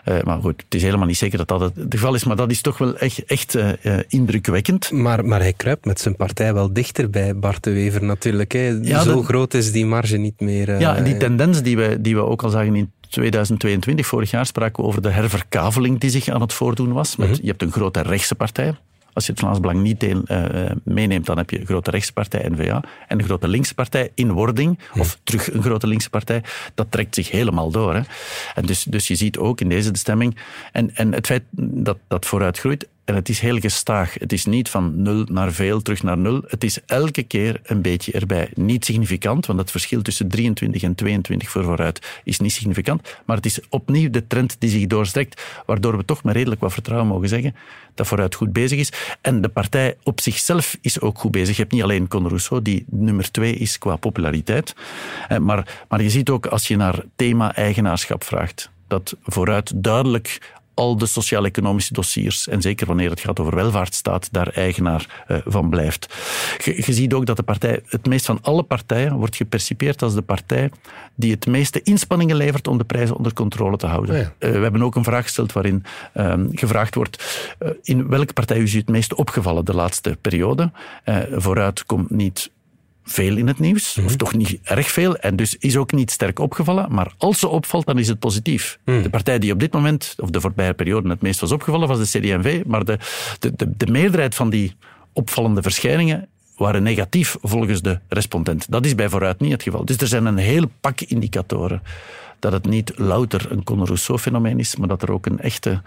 Eh, 0.04 0.22
maar 0.22 0.40
goed, 0.40 0.62
het 0.64 0.74
is 0.74 0.82
helemaal 0.82 1.06
niet 1.06 1.16
zeker 1.16 1.38
dat 1.38 1.48
dat 1.48 1.60
het 1.60 1.72
geval 1.88 2.14
is, 2.14 2.24
maar 2.24 2.36
dat 2.36 2.50
is 2.50 2.60
toch 2.60 2.78
wel 2.78 2.96
echt, 2.96 3.24
echt 3.24 3.54
eh, 3.54 3.70
eh, 3.98 4.04
indrukwekkend. 4.08 4.90
Maar, 4.92 5.24
maar 5.24 5.40
hij 5.40 5.52
kruipt 5.52 5.84
met 5.84 6.00
zijn 6.00 6.16
partij 6.16 6.54
wel 6.54 6.72
dichter 6.72 7.10
bij 7.10 7.36
Bart 7.36 7.62
de 7.64 7.72
Wever 7.72 8.04
natuurlijk. 8.04 8.52
Hè. 8.52 8.78
Ja, 8.82 9.02
Zo 9.02 9.14
dat- 9.14 9.24
groot 9.24 9.54
is 9.54 9.72
die 9.72 9.86
marge 9.86 10.16
niet 10.16 10.40
meer. 10.40 10.80
Ja, 10.80 10.96
en 10.96 11.04
die 11.04 11.16
tendens 11.16 11.62
die 11.62 11.76
we, 11.76 12.00
die 12.00 12.14
we 12.14 12.22
ook 12.22 12.42
al 12.42 12.50
zagen 12.50 12.74
in 12.74 12.90
2022, 13.08 14.06
vorig 14.06 14.30
jaar, 14.30 14.46
spraken 14.46 14.82
we 14.82 14.88
over 14.88 15.02
de 15.02 15.10
herverkaveling 15.10 16.00
die 16.00 16.10
zich 16.10 16.28
aan 16.28 16.40
het 16.40 16.52
voordoen 16.52 16.92
was. 16.92 17.16
Met, 17.16 17.36
Je 17.42 17.46
hebt 17.46 17.62
een 17.62 17.72
grote 17.72 18.00
rechtse 18.00 18.34
partij. 18.34 18.74
Als 19.14 19.26
je 19.26 19.32
het 19.32 19.40
Vlaams 19.40 19.60
Belang 19.60 19.82
niet 19.82 20.00
deel, 20.00 20.22
eh, 20.24 20.70
meeneemt, 20.84 21.26
dan 21.26 21.36
heb 21.36 21.50
je 21.50 21.60
een 21.60 21.66
grote 21.66 21.90
rechtse 21.90 22.12
partij, 22.12 22.48
N-VA, 22.48 22.82
en 23.08 23.18
een 23.18 23.24
grote 23.24 23.48
linkse 23.48 23.74
partij 23.74 24.10
in 24.14 24.32
wording, 24.32 24.78
of 24.98 25.18
terug 25.22 25.52
een 25.52 25.62
grote 25.62 25.86
linkse 25.86 26.10
partij. 26.10 26.42
Dat 26.74 26.90
trekt 26.90 27.14
zich 27.14 27.30
helemaal 27.30 27.70
door. 27.70 27.94
Hè. 27.94 28.00
En 28.54 28.66
dus, 28.66 28.82
dus 28.82 29.08
je 29.08 29.14
ziet 29.14 29.38
ook 29.38 29.60
in 29.60 29.68
deze 29.68 29.90
stemming, 29.92 30.36
en, 30.72 30.94
en 30.94 31.12
het 31.12 31.26
feit 31.26 31.42
dat 31.50 31.98
dat 32.08 32.26
vooruit 32.26 32.58
groeit, 32.58 32.88
en 33.04 33.14
het 33.14 33.28
is 33.28 33.40
heel 33.40 33.58
gestaag. 33.58 34.14
Het 34.18 34.32
is 34.32 34.44
niet 34.44 34.68
van 34.68 35.02
nul 35.02 35.24
naar 35.30 35.52
veel, 35.52 35.82
terug 35.82 36.02
naar 36.02 36.18
nul. 36.18 36.42
Het 36.46 36.64
is 36.64 36.78
elke 36.86 37.22
keer 37.22 37.60
een 37.62 37.82
beetje 37.82 38.12
erbij. 38.12 38.50
Niet 38.54 38.84
significant, 38.84 39.46
want 39.46 39.58
het 39.58 39.70
verschil 39.70 40.02
tussen 40.02 40.28
23 40.28 40.82
en 40.82 40.94
22 40.94 41.50
voor 41.50 41.64
vooruit 41.64 42.20
is 42.24 42.38
niet 42.38 42.52
significant. 42.52 43.16
Maar 43.24 43.36
het 43.36 43.46
is 43.46 43.60
opnieuw 43.68 44.10
de 44.10 44.26
trend 44.26 44.56
die 44.58 44.70
zich 44.70 44.86
doorstrekt, 44.86 45.42
waardoor 45.66 45.96
we 45.96 46.04
toch 46.04 46.24
met 46.24 46.34
redelijk 46.34 46.60
wat 46.60 46.72
vertrouwen 46.72 47.08
mogen 47.08 47.28
zeggen 47.28 47.54
dat 47.94 48.06
vooruit 48.06 48.34
goed 48.34 48.52
bezig 48.52 48.78
is. 48.78 48.92
En 49.20 49.40
de 49.40 49.48
partij 49.48 49.96
op 50.02 50.20
zichzelf 50.20 50.76
is 50.80 51.00
ook 51.00 51.18
goed 51.18 51.30
bezig. 51.30 51.56
Je 51.56 51.62
hebt 51.62 51.74
niet 51.74 51.82
alleen 51.82 52.08
Conor 52.08 52.28
Rousseau, 52.28 52.62
die 52.62 52.84
nummer 52.90 53.30
twee 53.30 53.54
is 53.54 53.78
qua 53.78 53.96
populariteit. 53.96 54.74
Eh, 55.28 55.38
Maar, 55.38 55.84
maar 55.88 56.02
je 56.02 56.10
ziet 56.10 56.30
ook 56.30 56.46
als 56.46 56.68
je 56.68 56.76
naar 56.76 57.02
thema 57.16 57.54
eigenaarschap 57.54 58.24
vraagt, 58.24 58.70
dat 58.86 59.16
vooruit 59.22 59.72
duidelijk 59.76 60.54
al 60.74 60.96
de 60.96 61.06
sociaal-economische 61.06 61.92
dossiers, 61.92 62.48
en 62.48 62.62
zeker 62.62 62.86
wanneer 62.86 63.10
het 63.10 63.20
gaat 63.20 63.40
over 63.40 63.54
welvaartsstaat, 63.54 64.28
daar 64.32 64.48
eigenaar 64.48 65.24
eh, 65.26 65.36
van 65.44 65.70
blijft. 65.70 66.14
Je, 66.64 66.82
je 66.86 66.92
ziet 66.92 67.12
ook 67.12 67.26
dat 67.26 67.36
de 67.36 67.42
partij, 67.42 67.80
het 67.86 68.06
meest 68.06 68.26
van 68.26 68.38
alle 68.42 68.62
partijen, 68.62 69.16
wordt 69.16 69.36
gepercipieerd 69.36 70.02
als 70.02 70.14
de 70.14 70.22
partij 70.22 70.70
die 71.14 71.30
het 71.30 71.46
meeste 71.46 71.82
inspanningen 71.82 72.36
levert 72.36 72.68
om 72.68 72.78
de 72.78 72.84
prijzen 72.84 73.16
onder 73.16 73.32
controle 73.32 73.76
te 73.76 73.86
houden. 73.86 74.14
Oh 74.14 74.20
ja. 74.20 74.32
Eh, 74.38 74.50
we 74.50 74.58
hebben 74.58 74.82
ook 74.82 74.94
een 74.94 75.04
vraag 75.04 75.22
gesteld 75.22 75.52
waarin 75.52 75.84
ehm, 76.12 76.46
gevraagd 76.50 76.94
wordt 76.94 77.52
eh, 77.58 77.70
in 77.82 78.08
welke 78.08 78.32
partij 78.32 78.58
u 78.58 78.68
het 78.68 78.88
meest 78.88 79.14
opgevallen 79.14 79.64
de 79.64 79.74
laatste 79.74 80.16
periode. 80.20 80.72
Vooruit 81.30 81.84
komt 81.84 82.10
niet 82.10 82.50
veel 83.04 83.36
in 83.36 83.46
het 83.46 83.58
nieuws, 83.58 83.98
of 84.04 84.16
toch 84.16 84.34
niet 84.34 84.58
erg 84.62 84.90
veel, 84.90 85.16
en 85.16 85.36
dus 85.36 85.56
is 85.56 85.76
ook 85.76 85.92
niet 85.92 86.10
sterk 86.10 86.38
opgevallen. 86.38 86.92
Maar 86.92 87.12
als 87.18 87.38
ze 87.38 87.48
opvalt, 87.48 87.86
dan 87.86 87.98
is 87.98 88.08
het 88.08 88.18
positief. 88.18 88.78
De 88.84 89.10
partij 89.10 89.38
die 89.38 89.52
op 89.52 89.60
dit 89.60 89.72
moment, 89.72 90.14
of 90.18 90.30
de 90.30 90.40
voorbije 90.40 90.74
periode, 90.74 91.08
het 91.08 91.22
meest 91.22 91.40
was 91.40 91.52
opgevallen, 91.52 91.88
was 91.88 92.10
de 92.10 92.18
CD&V. 92.18 92.62
Maar 92.66 92.84
de, 92.84 92.98
de, 93.38 93.52
de, 93.56 93.70
de 93.76 93.86
meerderheid 93.86 94.34
van 94.34 94.50
die 94.50 94.76
opvallende 95.12 95.62
verschijningen 95.62 96.28
waren 96.56 96.82
negatief 96.82 97.36
volgens 97.40 97.82
de 97.82 98.00
respondent. 98.08 98.70
Dat 98.70 98.84
is 98.84 98.94
bij 98.94 99.08
vooruit 99.08 99.40
niet 99.40 99.52
het 99.52 99.62
geval. 99.62 99.84
Dus 99.84 99.96
er 99.96 100.06
zijn 100.06 100.26
een 100.26 100.36
heel 100.36 100.70
pak 100.80 101.00
indicatoren 101.00 101.82
dat 102.38 102.52
het 102.52 102.66
niet 102.66 102.92
louter 102.96 103.46
een 103.50 103.64
Conor 103.64 103.86
Rousseau-fenomeen 103.86 104.58
is, 104.58 104.76
maar 104.76 104.88
dat 104.88 105.02
er 105.02 105.12
ook 105.12 105.26
een 105.26 105.40
echte 105.40 105.82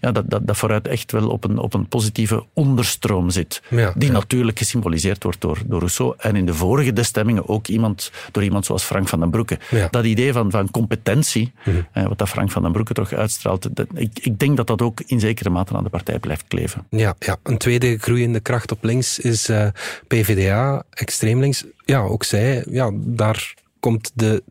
ja, 0.00 0.12
dat, 0.12 0.30
dat, 0.30 0.46
dat 0.46 0.56
vooruit 0.56 0.88
echt 0.88 1.12
wel 1.12 1.28
op 1.28 1.44
een, 1.44 1.58
op 1.58 1.74
een 1.74 1.88
positieve 1.88 2.44
onderstroom 2.52 3.30
zit. 3.30 3.62
Ja, 3.68 3.92
die 3.96 4.08
ja. 4.08 4.12
natuurlijk 4.14 4.58
gesymboliseerd 4.58 5.22
wordt 5.22 5.40
door, 5.40 5.58
door 5.66 5.78
Rousseau. 5.78 6.14
En 6.18 6.36
in 6.36 6.46
de 6.46 6.54
vorige 6.54 6.92
bestemmingen 6.92 7.48
ook 7.48 7.66
iemand, 7.66 8.12
door 8.32 8.42
iemand 8.42 8.66
zoals 8.66 8.82
Frank 8.82 9.08
van 9.08 9.20
den 9.20 9.30
Broeke. 9.30 9.58
Ja. 9.70 9.88
Dat 9.90 10.04
idee 10.04 10.32
van, 10.32 10.50
van 10.50 10.70
competentie, 10.70 11.52
Mhm. 11.64 11.76
eh, 11.92 12.06
wat 12.06 12.18
dat 12.18 12.28
Frank 12.28 12.50
van 12.50 12.62
den 12.62 12.72
Broeke 12.72 12.92
toch 12.92 13.12
uitstraalt, 13.12 13.76
dat, 13.76 13.86
ik, 13.94 14.18
ik 14.20 14.38
denk 14.38 14.56
dat 14.56 14.66
dat 14.66 14.82
ook 14.82 15.00
in 15.06 15.20
zekere 15.20 15.50
mate 15.50 15.76
aan 15.76 15.84
de 15.84 15.90
partij 15.90 16.18
blijft 16.18 16.44
kleven. 16.48 16.86
Ja, 16.90 17.14
ja, 17.18 17.36
een 17.42 17.58
tweede 17.58 17.98
groeiende 17.98 18.40
kracht 18.40 18.72
op 18.72 18.84
links 18.84 19.18
is 19.18 19.48
eh, 19.48 19.66
PvdA, 20.06 20.82
extreem 20.90 21.40
links. 21.40 21.64
Ja, 21.84 22.00
ook 22.00 22.24
zij, 22.24 22.64
ja, 22.70 22.90
daar 22.94 23.54
komt 23.80 24.10
de 24.14 24.42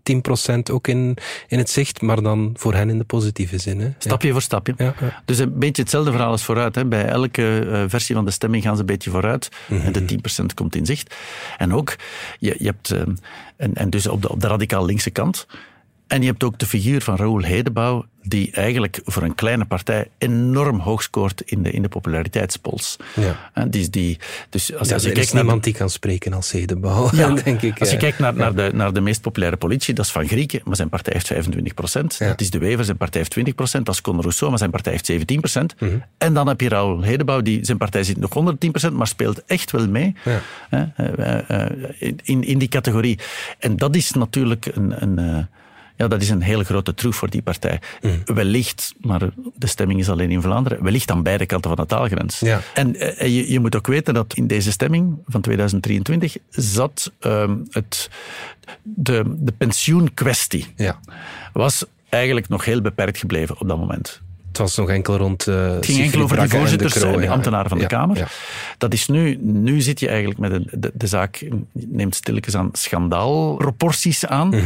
10% 0.51 0.59
ook 0.71 0.88
in, 0.88 1.17
in 1.48 1.57
het 1.57 1.69
zicht, 1.69 2.01
maar 2.01 2.21
dan 2.21 2.53
voor 2.57 2.74
hen 2.74 2.89
in 2.89 2.98
de 2.98 3.03
positieve 3.03 3.57
zin. 3.57 3.79
Hè? 3.79 3.89
Stapje 3.98 4.31
voor 4.31 4.41
stapje. 4.41 4.74
Ja, 4.77 4.93
ja. 5.00 5.21
Dus 5.25 5.38
een 5.38 5.59
beetje 5.59 5.81
hetzelfde 5.81 6.12
verhaal 6.12 6.31
als 6.31 6.43
vooruit. 6.43 6.75
Hè. 6.75 6.86
Bij 6.86 7.05
elke 7.05 7.67
eh, 7.71 7.83
versie 7.88 8.15
van 8.15 8.25
de 8.25 8.31
stemming 8.31 8.63
gaan 8.63 8.75
ze 8.75 8.79
een 8.79 8.86
beetje 8.86 9.09
vooruit. 9.09 9.50
En 9.69 9.91
de 9.91 10.19
10% 10.41 10.45
komt 10.55 10.75
in 10.75 10.86
zicht. 10.86 11.15
En 11.57 11.74
ook, 11.74 11.95
je, 12.39 12.55
je 12.57 12.65
hebt, 12.65 12.91
eh, 12.91 13.01
en, 13.55 13.74
en 13.74 13.89
dus 13.89 14.07
op 14.07 14.21
de, 14.21 14.29
op 14.29 14.41
de 14.41 14.48
radicaal 14.48 14.86
linkse 14.86 15.09
kant. 15.09 15.48
En 16.09 16.21
je 16.21 16.27
hebt 16.27 16.43
ook 16.43 16.59
de 16.59 16.65
figuur 16.65 17.01
van 17.01 17.15
Raoul 17.15 17.41
Hedebouw, 17.41 18.05
die 18.23 18.51
eigenlijk 18.51 18.99
voor 19.05 19.23
een 19.23 19.35
kleine 19.35 19.65
partij 19.65 20.07
enorm 20.17 20.79
hoog 20.79 21.01
scoort 21.03 21.41
in 21.45 21.63
de, 21.63 21.71
in 21.71 21.81
de 21.81 21.87
populariteitspols. 21.87 22.95
Ja. 23.15 23.49
En 23.53 23.69
die, 23.69 23.81
is 23.81 23.89
die, 23.89 24.19
dus 24.49 24.75
als, 24.75 24.87
Ja, 24.87 24.93
als 24.93 25.03
je 25.03 25.09
er 25.09 25.17
is 25.17 25.19
kijkt 25.19 25.33
naar 25.33 25.41
de- 25.41 25.47
niemand 25.47 25.63
die 25.63 25.73
kan 25.73 25.89
spreken 25.89 26.33
als 26.33 26.51
Hedebouw, 26.51 27.09
ja, 27.11 27.29
denk 27.43 27.61
ik. 27.61 27.79
Als 27.79 27.91
je 27.91 27.97
kijkt 27.97 28.19
naar, 28.19 28.33
naar, 28.33 28.55
de, 28.55 28.71
naar 28.73 28.93
de 28.93 29.01
meest 29.01 29.21
populaire 29.21 29.57
politici, 29.57 29.93
dat 29.93 30.05
is 30.05 30.11
Van 30.11 30.27
Grieken, 30.27 30.61
maar 30.63 30.75
zijn 30.75 30.89
partij 30.89 31.13
heeft 31.13 31.27
25 31.27 32.17
Ja. 32.17 32.27
Dat 32.27 32.41
is 32.41 32.49
De 32.49 32.57
Wever, 32.57 32.85
zijn 32.85 32.97
partij 32.97 33.21
heeft 33.21 33.49
20% 33.79 33.83
Dat 33.83 33.93
is 33.93 34.01
Conor 34.01 34.21
Rousseau, 34.21 34.49
maar 34.49 34.59
zijn 34.59 34.71
partij 34.71 34.91
heeft 34.91 35.05
17 35.05 35.41
Mhm. 35.79 35.97
En 36.17 36.33
dan 36.33 36.47
heb 36.47 36.61
je 36.61 36.69
Raoul 36.69 37.01
Hedebouw, 37.01 37.41
die, 37.41 37.65
zijn 37.65 37.77
partij 37.77 38.03
zit 38.03 38.17
nog 38.17 38.35
onder 38.35 38.57
10 38.57 38.73
maar 38.93 39.07
speelt 39.07 39.45
echt 39.45 39.71
wel 39.71 39.87
mee 39.89 40.15
Ja. 40.25 40.41
hè, 40.69 40.83
eh, 40.95 41.63
eh, 41.65 41.71
in, 42.23 42.43
in 42.43 42.57
die 42.57 42.67
categorie. 42.67 43.19
En 43.59 43.75
dat 43.77 43.95
is 43.95 44.11
natuurlijk 44.11 44.65
een... 44.65 45.01
een 45.01 45.19
eh, 45.19 45.43
ja, 46.00 46.08
dat 46.08 46.22
is 46.22 46.29
een 46.29 46.41
hele 46.41 46.63
grote 46.63 46.94
troef 46.94 47.15
voor 47.15 47.29
die 47.29 47.41
partij. 47.41 47.79
Mhm. 48.01 48.34
Wellicht, 48.34 48.94
maar 49.01 49.29
de 49.56 49.68
stemming 49.68 50.00
is 50.00 50.10
alleen 50.10 50.32
in 50.32 50.41
Vlaanderen, 50.41 50.84
wellicht 50.84 51.12
aan 51.12 51.24
beide 51.24 51.46
kanten 51.46 51.70
van 51.70 51.79
de 51.79 51.86
taalgrens. 51.86 52.39
Ja. 52.39 52.62
En 52.74 52.96
eh, 52.96 53.27
je, 53.27 53.51
je 53.51 53.60
moet 53.60 53.75
ook 53.75 53.88
weten 53.88 54.13
dat 54.13 54.34
in 54.34 54.48
deze 54.48 54.72
stemming 54.72 55.18
van 55.25 55.41
2023 55.41 56.38
zat 56.50 57.12
ehm, 57.20 57.56
het, 57.70 58.10
de, 58.84 59.24
de 59.38 59.51
pensioenkwestie. 59.51 60.74
Ja. 60.75 61.00
Was 61.53 61.86
eigenlijk 62.10 62.50
nog 62.50 62.65
heel 62.65 62.82
beperkt 62.82 63.18
gebleven 63.18 63.60
op 63.60 63.68
dat 63.68 63.77
moment. 63.77 64.22
Het 64.48 64.58
was 64.58 64.75
nog 64.75 64.89
enkel 64.89 65.18
rond 65.18 65.48
uh, 65.48 65.72
Het 65.72 65.86
ging 65.86 66.00
enkel 66.00 66.22
over 66.22 66.39
de 66.39 66.50
voorzitters 66.50 66.96
en 66.96 67.20
de 67.20 67.29
ambtenaren 67.29 67.70
van 67.70 67.77
de 67.77 67.88
Kamer. 67.88 68.32
Dat 68.77 68.94
is 68.94 69.08
nu, 69.08 69.38
nu 69.41 69.82
zit 69.82 70.00
je 70.00 70.08
eigenlijk 70.08 70.39
met 70.39 70.51
een, 70.51 70.68
de, 70.72 70.91
de 70.94 71.08
zaak, 71.08 71.46
neemt 71.72 72.15
stilletjes 72.15 72.56
aan 72.56 72.70
schandaalproporties 72.72 74.25
aan. 74.25 74.48
Mhm, 74.48 74.63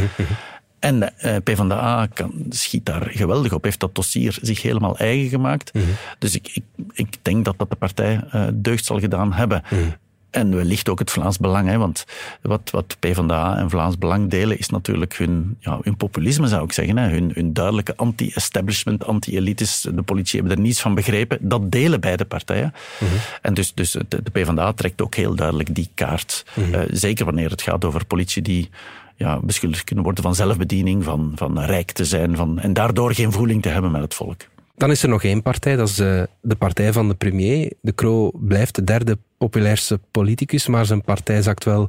En 0.84 1.02
uh, 1.02 1.36
PvdA 1.44 2.08
kan, 2.14 2.32
schiet 2.48 2.86
daar 2.86 3.08
geweldig 3.10 3.52
op, 3.52 3.64
heeft 3.64 3.80
dat 3.80 3.94
dossier 3.94 4.38
zich 4.42 4.62
helemaal 4.62 4.98
eigen 4.98 5.28
gemaakt. 5.28 5.74
Mhm. 5.74 5.84
Dus 6.18 6.34
ik, 6.34 6.50
ik, 6.54 6.64
ik 6.92 7.16
denk 7.22 7.44
dat 7.44 7.54
dat 7.58 7.70
de 7.70 7.76
partij 7.76 8.20
uh, 8.34 8.46
deugd 8.54 8.84
zal 8.84 9.00
gedaan 9.00 9.32
hebben. 9.32 9.62
Mhm. 9.70 9.82
En 10.30 10.56
wellicht 10.56 10.88
ook 10.88 10.98
het 10.98 11.10
Vlaams 11.10 11.38
Belang. 11.38 11.68
Hè, 11.68 11.78
want 11.78 12.04
wat, 12.42 12.70
wat 12.70 12.96
PvdA 13.00 13.56
en 13.56 13.70
Vlaams 13.70 13.98
Belang 13.98 14.30
delen 14.30 14.58
is 14.58 14.68
natuurlijk 14.68 15.16
hun, 15.16 15.56
ja, 15.60 15.78
hun 15.82 15.96
populisme, 15.96 16.46
zou 16.46 16.64
ik 16.64 16.72
zeggen. 16.72 16.96
Hè, 16.96 17.08
hun, 17.08 17.30
hun 17.34 17.52
duidelijke 17.52 17.96
anti-establishment, 17.96 19.04
anti-elites. 19.04 19.80
De 19.80 20.02
politie 20.02 20.40
hebben 20.40 20.56
er 20.56 20.62
niets 20.62 20.80
van 20.80 20.94
begrepen. 20.94 21.38
Dat 21.40 21.70
delen 21.70 22.00
beide 22.00 22.24
partijen. 22.24 22.74
Mhm. 23.00 23.12
En 23.42 23.54
dus, 23.54 23.74
dus 23.74 23.90
de, 23.90 24.06
de 24.08 24.30
PvdA 24.32 24.72
trekt 24.72 25.02
ook 25.02 25.14
heel 25.14 25.34
duidelijk 25.34 25.74
die 25.74 25.90
kaart. 25.94 26.44
Mhm. 26.54 26.74
Uh, 26.74 26.80
zeker 26.90 27.24
wanneer 27.24 27.50
het 27.50 27.62
gaat 27.62 27.84
over 27.84 28.04
politie 28.04 28.42
die 28.42 28.70
ja, 29.16 29.40
beschuldigd 29.40 29.84
kunnen 29.84 30.04
worden 30.04 30.22
van 30.22 30.34
zelfbediening, 30.34 31.04
van, 31.04 31.32
van 31.34 31.60
rijk 31.60 31.92
te 31.92 32.04
zijn 32.04 32.36
van, 32.36 32.58
en 32.58 32.72
daardoor 32.72 33.14
geen 33.14 33.32
voeling 33.32 33.62
te 33.62 33.68
hebben 33.68 33.90
met 33.90 34.02
het 34.02 34.14
volk. 34.14 34.40
Dan 34.76 34.90
is 34.90 35.02
er 35.02 35.08
nog 35.08 35.22
één 35.22 35.42
partij, 35.42 35.76
dat 35.76 35.88
is 35.88 35.98
uh, 35.98 36.22
de 36.40 36.54
partij 36.54 36.92
van 36.92 37.08
de 37.08 37.14
premier. 37.14 37.72
De 37.80 37.94
Croo 37.94 38.30
blijft 38.34 38.74
de 38.74 38.84
derde 38.84 39.18
populairste 39.38 40.00
politicus, 40.10 40.66
maar 40.66 40.86
zijn 40.86 41.02
partij 41.02 41.42
zakt 41.42 41.64
wel 41.64 41.88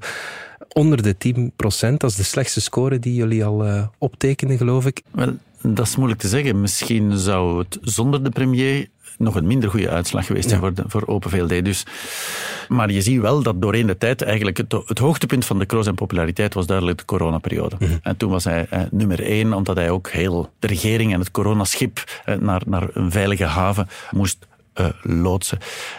onder 0.74 1.04
de 1.04 1.16
10% 1.16 1.98
Dat 1.98 2.10
is 2.10 2.16
de 2.16 2.24
slechtste 2.24 2.62
score 2.62 3.00
die 3.00 3.14
jullie 3.14 3.46
al 3.46 3.68
uh, 3.68 3.88
optekenen, 3.98 4.58
geloof 4.58 4.86
ik. 4.86 5.02
Wel, 5.12 5.38
dat 5.62 5.88
is 5.88 5.96
moeilijk 5.96 6.22
te 6.22 6.28
zeggen. 6.28 6.62
Misschien 6.62 7.18
zou 7.18 7.60
het 7.60 7.78
zonder 7.82 8.24
de 8.24 8.30
premier 8.30 8.88
nog 9.18 9.36
een 9.36 9.48
minder 9.48 9.70
goede 9.70 9.90
uitslag 9.90 10.26
geweest 10.26 10.50
ja. 10.50 10.60
voor, 10.60 10.74
de, 10.74 10.84
voor 10.88 11.04
Open 11.06 11.30
VLD. 11.30 11.66
Dus, 11.66 11.86
maar 12.68 12.92
je 12.92 13.02
ziet 13.02 13.22
wel 13.22 13.44
dat 13.44 13.62
doorheen 13.62 13.88
de 13.88 13.98
tijd 13.98 14.22
eigenlijk 14.22 14.58
het, 14.58 14.72
het 14.86 15.00
hoogtepunt 15.00 15.46
van 15.46 15.60
de 15.60 15.66
Kroos 15.66 15.88
en 15.88 15.96
populariteit 15.96 16.54
was 16.54 16.66
duidelijk 16.66 16.98
de 16.98 17.06
coronaperiode. 17.06 17.76
Mm 17.80 17.88
-hmm. 17.88 18.00
En 18.04 18.18
toen 18.18 18.30
was 18.30 18.44
hij 18.44 18.68
eh, 18.70 18.82
nummer 18.92 19.24
één, 19.24 19.54
omdat 19.54 19.76
hij 19.76 19.90
ook 19.90 20.10
heel 20.10 20.50
de 20.60 20.68
regering 20.68 21.14
en 21.14 21.20
het 21.20 21.32
coronaschip 21.32 22.22
eh, 22.26 22.36
naar, 22.36 22.62
naar 22.66 22.88
een 22.94 23.12
veilige 23.12 23.46
haven 23.46 23.88
moest 24.12 24.48
uh, 24.76 24.86
loodsen. 25.02 25.58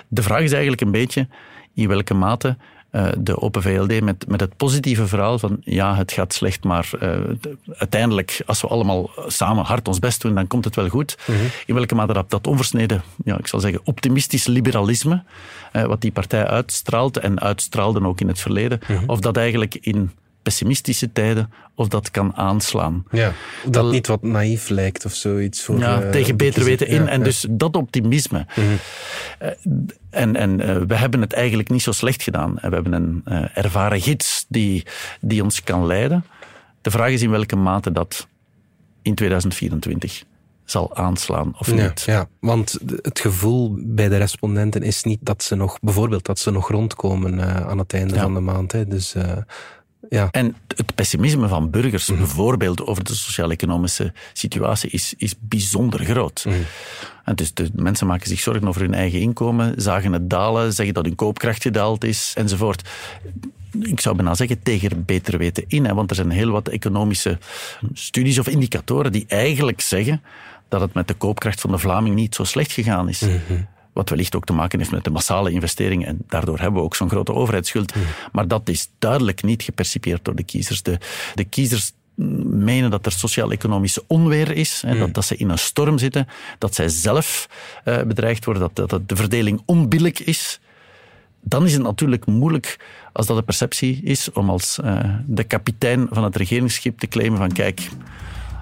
De 0.08 0.22
vraag 0.22 0.42
is 0.42 0.52
eigenlijk 0.52 0.82
een 0.82 0.90
beetje 0.90 1.28
in 1.74 1.88
welke 1.88 2.14
mate 2.14 2.56
uh, 2.92 3.08
de 3.18 3.40
Open 3.40 3.62
VLD 3.62 4.00
met, 4.00 4.28
met 4.28 4.40
het 4.40 4.56
positieve 4.56 5.06
verhaal 5.06 5.38
van 5.38 5.56
ja, 5.60 5.96
het 5.96 6.12
gaat 6.12 6.32
slecht, 6.32 6.64
maar 6.64 6.90
uh, 7.02 7.16
uiteindelijk, 7.72 8.42
als 8.46 8.60
we 8.60 8.68
allemaal 8.68 9.10
samen 9.26 9.64
hard 9.64 9.88
ons 9.88 9.98
best 9.98 10.20
doen, 10.20 10.34
dan 10.34 10.46
komt 10.46 10.64
het 10.64 10.76
wel 10.76 10.88
goed. 10.88 11.16
Mm 11.26 11.36
-hmm. 11.36 11.46
In 11.66 11.74
welke 11.74 11.94
mate 11.94 12.12
dat, 12.12 12.30
dat 12.30 12.46
onversneden, 12.46 13.02
ja, 13.24 13.38
ik 13.38 13.46
zal 13.46 13.60
zeggen, 13.60 13.80
optimistisch 13.84 14.46
liberalisme, 14.46 15.22
uh, 15.72 15.84
wat 15.84 16.00
die 16.00 16.12
partij 16.12 16.46
uitstraalt 16.46 17.16
en 17.16 17.40
uitstraalde 17.40 18.06
ook 18.06 18.20
in 18.20 18.28
het 18.28 18.40
verleden, 18.40 18.80
mm 18.88 18.96
-hmm. 18.96 19.08
of 19.08 19.20
dat 19.20 19.36
eigenlijk 19.36 19.74
in 19.74 20.10
pessimistische 20.46 21.12
tijden, 21.12 21.52
of 21.74 21.88
dat 21.88 22.10
kan 22.10 22.34
aanslaan. 22.34 23.04
Ja, 23.10 23.32
dat, 23.64 23.72
dat 23.72 23.90
niet 23.90 24.06
wat 24.06 24.22
naïef 24.22 24.68
lijkt 24.68 25.04
of 25.04 25.14
zoiets. 25.14 25.62
Voor, 25.62 25.78
ja, 25.78 26.02
uh, 26.02 26.10
tegen 26.10 26.36
beter 26.36 26.64
weten 26.64 26.86
in. 26.86 27.02
Ja, 27.02 27.08
en 27.08 27.18
ja. 27.18 27.24
dus 27.24 27.46
dat 27.50 27.76
optimisme. 27.76 28.46
Mm 28.54 28.64
-hmm. 28.64 28.78
uh, 29.42 29.48
en 30.10 30.36
en 30.36 30.60
uh, 30.60 30.76
we 30.86 30.94
hebben 30.94 31.20
het 31.20 31.32
eigenlijk 31.32 31.68
niet 31.68 31.82
zo 31.82 31.92
slecht 31.92 32.22
gedaan. 32.22 32.54
We 32.54 32.68
hebben 32.68 32.92
een 32.92 33.22
ervaren 33.54 34.00
gids 34.00 34.44
die, 34.48 34.86
die 35.20 35.42
ons 35.42 35.62
kan 35.62 35.86
leiden. 35.86 36.24
De 36.80 36.90
vraag 36.90 37.10
is 37.10 37.22
in 37.22 37.30
welke 37.30 37.56
mate 37.56 37.92
dat 37.92 38.26
in 39.02 39.14
2024 39.14 40.24
zal 40.64 40.96
aanslaan 40.96 41.54
of 41.58 41.66
ja, 41.66 41.86
niet. 41.86 42.00
Ja, 42.00 42.28
want 42.40 42.78
het 43.02 43.20
gevoel 43.20 43.76
bij 43.78 44.08
de 44.08 44.16
respondenten 44.16 44.82
is 44.82 45.02
niet 45.02 45.18
dat 45.22 45.42
ze 45.42 45.54
nog, 45.54 45.78
bijvoorbeeld 45.80 46.24
dat 46.24 46.38
ze 46.38 46.50
nog 46.50 46.68
rondkomen 46.68 47.34
uh, 47.34 47.66
aan 47.66 47.78
het 47.78 47.92
einde 47.92 48.14
ja. 48.14 48.22
van 48.22 48.34
de 48.34 48.40
maand. 48.40 48.72
Hè. 48.72 48.86
Dus 48.86 49.14
uh, 49.14 49.22
ja. 50.08 50.28
En 50.30 50.56
het 50.66 50.94
pessimisme 50.94 51.48
van 51.48 51.70
burgers, 51.70 52.10
mm. 52.10 52.16
bijvoorbeeld 52.16 52.86
over 52.86 53.04
de 53.04 53.14
sociaal-economische 53.14 54.12
situatie, 54.32 54.90
is, 54.90 55.14
is 55.16 55.34
bijzonder 55.38 56.04
groot. 56.04 56.44
Mm. 56.48 56.54
En 57.24 57.34
dus 57.34 57.54
de 57.54 57.70
mensen 57.74 58.06
maken 58.06 58.28
zich 58.28 58.40
zorgen 58.40 58.68
over 58.68 58.80
hun 58.80 58.94
eigen 58.94 59.20
inkomen, 59.20 59.74
zagen 59.76 60.12
het 60.12 60.30
dalen, 60.30 60.72
zeggen 60.72 60.94
dat 60.94 61.04
hun 61.04 61.14
koopkracht 61.14 61.62
gedaald 61.62 62.04
is, 62.04 62.32
enzovoort. 62.34 62.88
Ik 63.80 64.00
zou 64.00 64.16
bijna 64.16 64.34
zeggen 64.34 64.62
tegen 64.62 65.04
beter 65.04 65.38
weten 65.38 65.64
in, 65.66 65.84
hè, 65.84 65.94
want 65.94 66.10
er 66.10 66.16
zijn 66.16 66.30
heel 66.30 66.50
wat 66.50 66.68
economische 66.68 67.38
studies 67.92 68.38
of 68.38 68.48
indicatoren 68.48 69.12
die 69.12 69.24
eigenlijk 69.28 69.80
zeggen 69.80 70.22
dat 70.68 70.80
het 70.80 70.94
met 70.94 71.08
de 71.08 71.14
koopkracht 71.14 71.60
van 71.60 71.70
de 71.70 71.78
Vlaming 71.78 72.14
niet 72.14 72.34
zo 72.34 72.44
slecht 72.44 72.72
gegaan 72.72 73.08
is. 73.08 73.20
Mm 73.20 73.40
-hmm. 73.46 73.66
Wat 73.96 74.08
wellicht 74.08 74.36
ook 74.36 74.44
te 74.44 74.52
maken 74.52 74.78
heeft 74.78 74.90
met 74.90 75.04
de 75.04 75.10
massale 75.10 75.50
investeringen. 75.50 76.06
En 76.06 76.18
daardoor 76.26 76.58
hebben 76.58 76.80
we 76.80 76.86
ook 76.86 76.96
zo'n 76.96 77.08
grote 77.08 77.32
overheidsschuld. 77.32 77.94
Mm. 77.94 78.02
Maar 78.32 78.48
dat 78.48 78.68
is 78.68 78.90
duidelijk 78.98 79.42
niet 79.42 79.62
gepercipieerd 79.62 80.24
door 80.24 80.34
de 80.34 80.42
kiezers. 80.42 80.82
De, 80.82 80.98
de 81.34 81.44
kiezers 81.44 81.92
menen 82.14 82.90
dat 82.90 83.06
er 83.06 83.12
sociaal-economische 83.12 84.04
onweer 84.06 84.50
is. 84.50 84.82
Mm. 84.86 84.98
Dat, 84.98 85.14
dat 85.14 85.24
ze 85.24 85.36
in 85.36 85.48
een 85.48 85.58
storm 85.58 85.98
zitten. 85.98 86.28
Dat 86.58 86.74
zij 86.74 86.88
zelf 86.88 87.48
uh, 87.84 88.02
bedreigd 88.02 88.44
worden. 88.44 88.70
Dat, 88.74 88.88
dat 88.88 89.08
de 89.08 89.16
verdeling 89.16 89.62
onbillijk 89.64 90.18
is. 90.18 90.60
Dan 91.40 91.64
is 91.64 91.72
het 91.72 91.82
natuurlijk 91.82 92.26
moeilijk 92.26 92.78
als 93.12 93.26
dat 93.26 93.36
de 93.36 93.42
perceptie 93.42 94.00
is 94.02 94.32
om 94.32 94.50
als 94.50 94.78
uh, 94.84 95.00
de 95.26 95.44
kapitein 95.44 96.06
van 96.10 96.24
het 96.24 96.36
regeringsschip 96.36 96.98
te 96.98 97.06
claimen 97.06 97.38
van 97.38 97.52
kijk, 97.52 97.88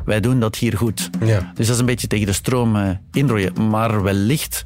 wij 0.04 0.20
doen 0.20 0.40
dat 0.40 0.56
hier 0.56 0.76
goed. 0.76 1.10
Ja. 1.20 1.52
Dus 1.54 1.66
dat 1.66 1.74
is 1.74 1.80
een 1.80 1.86
beetje 1.86 2.06
tegen 2.06 2.26
de 2.26 2.32
stroom 2.32 2.76
uh, 2.76 2.90
inrooien. 3.12 3.68
Maar 3.68 4.02
wellicht 4.02 4.64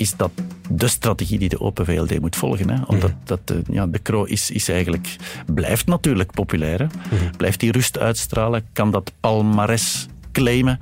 is 0.00 0.16
dat 0.16 0.30
de 0.70 0.88
strategie 0.88 1.38
die 1.38 1.48
de 1.48 1.60
Open 1.60 1.84
VLD 1.84 2.20
moet 2.20 2.36
volgen. 2.36 2.70
Hè? 2.70 2.82
Omdat 2.86 3.10
mm. 3.10 3.16
dat, 3.24 3.40
uh, 3.52 3.58
ja, 3.70 3.86
de 3.86 3.98
Kro 3.98 4.24
is, 4.24 4.50
is 4.50 4.68
eigenlijk, 4.68 5.16
blijft 5.46 5.86
natuurlijk 5.86 6.30
populair. 6.30 6.78
Hè? 6.78 6.84
Mm. 6.84 7.36
Blijft 7.36 7.60
die 7.60 7.72
rust 7.72 7.98
uitstralen, 7.98 8.66
kan 8.72 8.90
dat 8.90 9.12
palmares 9.20 10.06
claimen. 10.32 10.80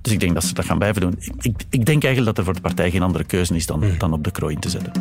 Dus 0.00 0.12
ik 0.12 0.20
denk 0.20 0.34
dat 0.34 0.44
ze 0.44 0.54
dat 0.54 0.64
gaan 0.64 0.78
blijven 0.78 1.00
doen. 1.00 1.14
Ik, 1.18 1.32
ik, 1.40 1.64
ik 1.70 1.86
denk 1.86 2.04
eigenlijk 2.04 2.24
dat 2.24 2.38
er 2.38 2.44
voor 2.44 2.54
de 2.54 2.68
partij 2.68 2.90
geen 2.90 3.02
andere 3.02 3.24
keuze 3.24 3.54
is 3.54 3.66
dan, 3.66 3.80
mm. 3.80 3.98
dan 3.98 4.12
op 4.12 4.24
de 4.24 4.30
Kro 4.30 4.46
in 4.46 4.60
te 4.60 4.70
zetten. 4.70 4.92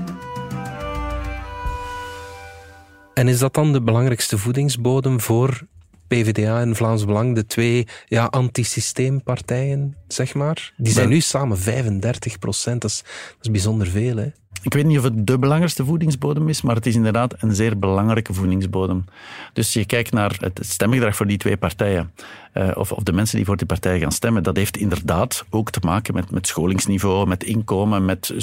En 3.13 3.28
is 3.28 3.39
dat 3.39 3.54
dan 3.54 3.74
de 3.74 3.82
belangrijkste 3.82 4.38
voedingsbodem 4.38 5.22
voor 5.22 5.62
PvdA 6.08 6.62
en 6.62 6.76
Vlaams 6.76 7.06
Belang, 7.06 7.36
de 7.36 7.46
twee 7.46 7.88
ja, 8.06 8.26
antisysteempartijen, 8.26 9.96
zeg 10.08 10.34
maar. 10.34 10.74
Die 10.78 10.93
zijn 10.93 11.10
nu 11.10 11.20
samen 11.20 11.58
35 11.58 12.39
procent. 12.39 12.82
Dat 12.82 12.91
is, 12.91 13.04
dat 13.28 13.38
is 13.41 13.52
bijzonder 13.52 13.88
veel, 13.88 14.17
hè? 14.17 14.28
Ik 14.62 14.74
weet 14.74 14.86
niet 14.86 14.98
of 14.98 15.04
het 15.04 15.28
de 15.28 15.39
belangrijkste 15.39 15.86
voedingsbodem 15.86 16.50
is, 16.50 16.62
maar 16.62 16.76
het 16.76 16.86
is 16.86 16.96
inderdaad 16.96 17.36
een 17.38 17.56
zeer 17.56 17.80
belangrijke 17.80 18.34
voedingsbodem. 18.34 19.06
Dus 19.54 19.74
je 19.74 19.86
kijkt 19.86 20.12
naar 20.12 20.36
het 20.39 20.60
stemgedrag 20.62 21.15
voor 21.15 21.28
die 21.28 21.38
twee 21.38 21.58
partijen, 21.58 22.12
uh, 22.54 22.72
of, 22.74 22.91
of 22.91 23.04
de 23.04 23.13
mensen 23.13 23.36
die 23.38 23.46
voor 23.46 23.58
die 23.58 23.67
partijen 23.67 24.00
gaan 24.00 24.12
stemmen, 24.12 24.43
dat 24.43 24.56
heeft 24.56 24.78
inderdaad 24.78 25.46
ook 25.50 25.72
te 25.72 25.80
maken 25.84 26.13
met, 26.13 26.32
met 26.32 26.48
scholingsniveau, 26.48 27.28
met 27.28 27.43
inkomen, 27.43 28.06
met 28.06 28.34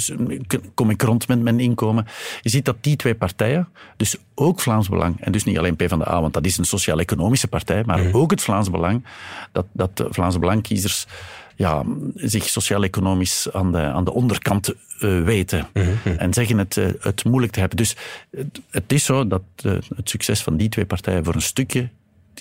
kom 0.73 0.89
ik 0.89 1.01
rond 1.01 1.27
met 1.27 1.41
mijn 1.41 1.59
inkomen. 1.59 2.05
Je 2.41 2.49
ziet 2.49 2.65
dat 2.65 2.77
die 2.81 2.95
twee 2.95 3.15
partijen, 3.15 3.67
dus 3.97 4.17
ook 4.35 4.59
Vlaams 4.59 4.89
Belang, 4.89 5.21
en 5.21 5.31
dus 5.31 5.43
niet 5.43 5.57
alleen 5.57 5.75
PvdA, 5.75 6.21
want 6.21 6.33
dat 6.33 6.45
is 6.45 6.57
een 6.57 6.65
sociaal-economische 6.65 7.47
partij, 7.47 7.83
maar 7.85 7.99
mhm. 7.99 8.17
ook 8.17 8.31
het 8.31 8.41
Vlaams 8.41 8.69
Belang, 8.69 9.05
dat, 9.51 9.65
dat 9.71 10.05
Vlaams 10.09 10.39
Belang-kiezers 10.39 11.05
ja, 11.55 11.83
zich 12.15 12.49
sociaal-economisch 12.49 13.47
aan 13.51 13.71
de, 13.71 13.77
aan 13.77 14.03
de 14.03 14.13
onderkant 14.13 14.73
uh, 14.99 15.23
weten. 15.23 15.67
Mhm, 15.73 15.89
mhm. 16.03 16.17
En 16.17 16.33
zeggen 16.33 16.57
het, 16.57 16.75
uh, 16.75 16.87
het 16.99 17.23
moeilijk 17.23 17.53
te 17.53 17.59
hebben. 17.59 17.77
Dus 17.77 17.95
het, 18.31 18.61
het 18.69 18.91
is 18.91 19.05
zo 19.05 19.27
dat 19.27 19.41
uh, 19.65 19.73
het 19.95 20.09
succes 20.09 20.43
van 20.43 20.57
die 20.57 20.69
twee 20.69 20.85
partijen 20.85 21.25
voor 21.25 21.35
een 21.35 21.41
stukje 21.41 21.89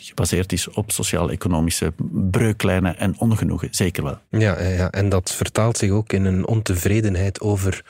gebaseerd 0.00 0.52
is 0.52 0.68
op 0.68 0.90
sociaal-economische 0.90 1.92
breuklijnen 2.30 2.98
en 2.98 3.18
ongenoegen. 3.18 3.68
Zeker 3.70 4.02
wel. 4.02 4.18
Ja, 4.30 4.62
ja, 4.62 4.90
en 4.90 5.08
dat 5.08 5.32
vertaalt 5.32 5.76
zich 5.76 5.90
ook 5.90 6.12
in 6.12 6.24
een 6.24 6.46
ontevredenheid 6.46 7.40
over 7.40 7.84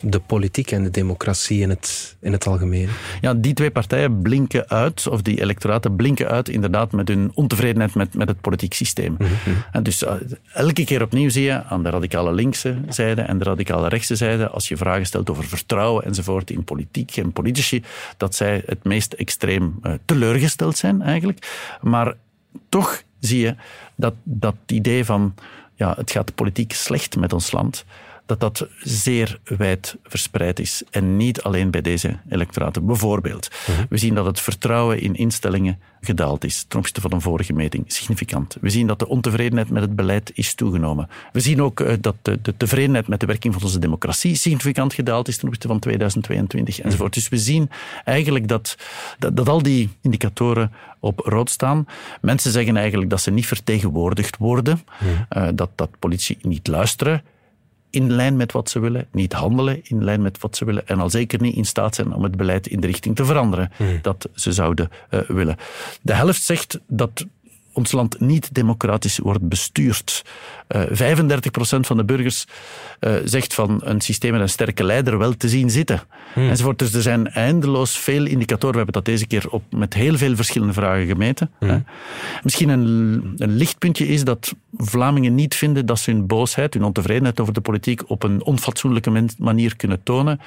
de 0.00 0.20
politiek 0.20 0.70
en 0.70 0.82
de 0.82 0.90
democratie 0.90 1.60
in 1.60 1.68
het, 1.68 2.16
in 2.20 2.32
het 2.32 2.46
algemeen. 2.46 2.88
Ja, 3.20 3.34
die 3.34 3.54
twee 3.54 3.70
partijen 3.70 4.22
blinken 4.22 4.68
uit, 4.68 5.06
of 5.06 5.22
die 5.22 5.40
electoraten 5.40 5.96
blinken 5.96 6.28
uit, 6.28 6.48
inderdaad, 6.48 6.92
met 6.92 7.08
hun 7.08 7.30
ontevredenheid 7.34 7.94
met, 7.94 8.14
met 8.14 8.28
het 8.28 8.40
politiek 8.40 8.74
systeem. 8.74 9.16
Mhm. 9.18 9.30
En 9.72 9.82
dus 9.82 10.02
uh, 10.02 10.12
elke 10.52 10.84
keer 10.84 11.02
opnieuw 11.02 11.28
zie 11.28 11.42
je 11.42 11.64
aan 11.64 11.82
de 11.82 11.90
radicale 11.90 12.32
linkse 12.32 12.76
zijde 12.88 13.22
en 13.22 13.38
de 13.38 13.44
radicale 13.44 13.88
rechtse 13.88 14.16
zijde, 14.16 14.48
als 14.48 14.68
je 14.68 14.76
vragen 14.76 15.06
stelt 15.06 15.30
over 15.30 15.44
vertrouwen 15.44 16.04
enzovoort 16.04 16.50
in 16.50 16.64
politiek 16.64 17.16
en 17.16 17.32
politici, 17.32 17.82
dat 18.16 18.34
zij 18.34 18.62
het 18.66 18.84
meest 18.84 19.12
extreem 19.12 19.78
uh, 19.82 19.92
teleurgesteld 20.04 20.76
zijn 20.76 21.02
eigenlijk. 21.02 21.76
Maar 21.80 22.14
toch 22.68 23.02
zie 23.20 23.40
je 23.40 23.54
dat 23.96 24.14
dat 24.22 24.56
idee 24.66 25.04
van 25.04 25.34
ja, 25.74 25.94
het 25.96 26.10
gaat 26.10 26.34
politiek 26.34 26.72
slecht 26.72 27.16
met 27.16 27.32
ons 27.32 27.52
land, 27.52 27.84
dat 28.28 28.40
dat 28.40 28.68
zeer 28.82 29.40
wijd 29.44 29.96
verspreid 30.02 30.58
is. 30.58 30.82
En 30.90 31.16
niet 31.16 31.42
alleen 31.42 31.70
bij 31.70 31.80
deze 31.80 32.18
electoraten. 32.28 32.86
Bijvoorbeeld, 32.86 33.48
mhm. 33.66 33.84
we 33.88 33.96
zien 33.96 34.14
dat 34.14 34.26
het 34.26 34.40
vertrouwen 34.40 35.00
in 35.00 35.14
instellingen 35.14 35.78
gedaald 36.00 36.44
is 36.44 36.64
ten 36.68 36.78
opzichte 36.78 37.00
van 37.00 37.12
een 37.12 37.20
vorige 37.20 37.52
meting, 37.52 37.84
significant. 37.86 38.56
We 38.60 38.70
zien 38.70 38.86
dat 38.86 38.98
de 38.98 39.08
ontevredenheid 39.08 39.70
met 39.70 39.82
het 39.82 39.96
beleid 39.96 40.30
is 40.34 40.54
toegenomen. 40.54 41.08
We 41.32 41.40
zien 41.40 41.62
ook 41.62 41.80
eh, 41.80 41.94
dat 42.00 42.14
de, 42.22 42.38
de 42.42 42.56
tevredenheid 42.56 43.08
met 43.08 43.20
de 43.20 43.26
werking 43.26 43.54
van 43.54 43.62
onze 43.62 43.78
democratie 43.78 44.34
significant 44.34 44.94
gedaald 44.94 45.28
is 45.28 45.36
ten 45.36 45.46
opzichte 45.46 45.68
van 45.68 45.78
2022 45.78 46.80
enzovoort. 46.80 47.14
Dus 47.14 47.28
we 47.28 47.38
zien 47.38 47.70
eigenlijk 48.04 48.48
dat, 48.48 48.76
dat, 49.18 49.36
dat 49.36 49.48
al 49.48 49.62
die 49.62 49.90
indicatoren 50.02 50.72
op 51.00 51.18
rood 51.18 51.50
staan. 51.50 51.86
Mensen 52.20 52.52
zeggen 52.52 52.76
eigenlijk 52.76 53.10
dat 53.10 53.20
ze 53.20 53.30
niet 53.30 53.46
vertegenwoordigd 53.46 54.36
worden, 54.36 54.82
mhm. 55.00 55.42
uh, 55.42 55.48
dat, 55.54 55.70
dat 55.74 55.90
politie 55.98 56.38
niet 56.42 56.66
luisteren 56.66 57.22
in 57.90 58.12
lijn 58.12 58.36
met 58.36 58.52
wat 58.52 58.70
ze 58.70 58.78
willen, 58.78 59.06
niet 59.12 59.32
handelen 59.32 59.80
in 59.82 60.04
lijn 60.04 60.22
met 60.22 60.40
wat 60.40 60.56
ze 60.56 60.64
willen 60.64 60.86
en 60.86 60.98
al 60.98 61.10
zeker 61.10 61.40
niet 61.40 61.56
in 61.56 61.64
staat 61.64 61.94
zijn 61.94 62.12
om 62.12 62.22
het 62.22 62.36
beleid 62.36 62.66
in 62.66 62.80
de 62.80 62.86
richting 62.86 63.16
te 63.16 63.24
veranderen 63.24 63.70
hmm. 63.76 63.98
dat 64.02 64.28
ze 64.34 64.52
zouden 64.52 64.90
uh, 65.10 65.20
willen. 65.20 65.56
De 66.02 66.14
helft 66.14 66.42
zegt 66.42 66.80
dat 66.86 67.26
ons 67.78 67.92
land 67.92 68.20
niet 68.20 68.54
democratisch 68.54 69.18
wordt 69.18 69.48
bestuurd. 69.48 70.24
Uh, 70.68 71.00
eh, 71.00 71.16
35% 71.16 71.80
van 71.80 71.96
de 71.96 72.04
burgers 72.04 72.44
uh, 73.00 73.14
zegt 73.24 73.54
van 73.54 73.80
een 73.84 74.00
systeem 74.00 74.32
met 74.32 74.40
een 74.40 74.48
sterke 74.48 74.84
leider 74.84 75.18
wel 75.18 75.36
te 75.36 75.48
zien 75.48 75.70
zitten. 75.70 76.00
Hmm. 76.32 76.48
Enzovoort. 76.48 76.78
Dus 76.78 76.94
er 76.94 77.02
zijn 77.02 77.28
eindeloos 77.28 77.98
veel 77.98 78.26
indicatoren. 78.26 78.70
We 78.70 78.82
hebben 78.82 78.94
dat 78.94 79.04
deze 79.04 79.26
keer 79.26 79.50
op, 79.50 79.62
met 79.70 79.94
heel 79.94 80.16
veel 80.16 80.36
verschillende 80.36 80.72
vragen 80.72 81.06
gemeten. 81.06 81.50
Hmm. 81.58 81.84
Misschien 82.42 82.68
een, 82.68 83.32
een 83.36 83.56
lichtpuntje 83.56 84.08
is 84.08 84.24
dat 84.24 84.54
Vlamingen 84.76 85.34
niet 85.34 85.54
vinden 85.54 85.86
dat 85.86 85.98
ze 85.98 86.10
hun 86.10 86.26
boosheid, 86.26 86.74
hun 86.74 86.84
ontevredenheid 86.84 87.40
over 87.40 87.52
de 87.52 87.60
politiek 87.60 88.10
op 88.10 88.22
een 88.22 88.42
onfatsoenlijke 88.42 89.26
manier 89.38 89.76
kunnen 89.76 90.02
tonen. 90.02 90.40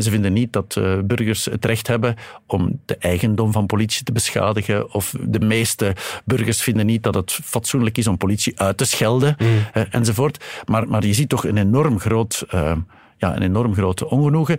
Ze 0.00 0.10
vinden 0.10 0.32
niet 0.32 0.52
dat 0.52 0.76
uh, 0.78 0.98
burgers 1.04 1.44
het 1.44 1.64
recht 1.64 1.86
hebben 1.86 2.16
om 2.46 2.80
de 2.84 2.96
eigendom 2.96 3.52
van 3.52 3.66
politie 3.66 4.04
te 4.04 4.12
beschadigen. 4.12 4.94
Of 4.94 5.14
de 5.20 5.40
meeste 5.40 5.94
burgers 6.24 6.62
vinden 6.66 6.86
niet 6.86 7.02
dat 7.02 7.14
het 7.14 7.32
fatsoenlijk 7.32 7.98
is 7.98 8.06
om 8.06 8.16
politie 8.16 8.60
uit 8.60 8.76
te 8.76 8.84
schelden. 8.84 9.36
Mm. 9.38 9.46
Eh, 9.72 9.82
enzovoort. 9.90 10.44
Maar, 10.66 10.88
maar 10.88 11.06
je 11.06 11.14
ziet 11.14 11.28
toch 11.28 11.44
een 11.44 11.56
enorm 11.56 11.98
groot, 11.98 12.44
uh, 12.54 12.72
ja, 13.16 13.36
een 13.36 13.42
enorm 13.42 13.74
groot 13.74 14.04
ongenoegen. 14.04 14.58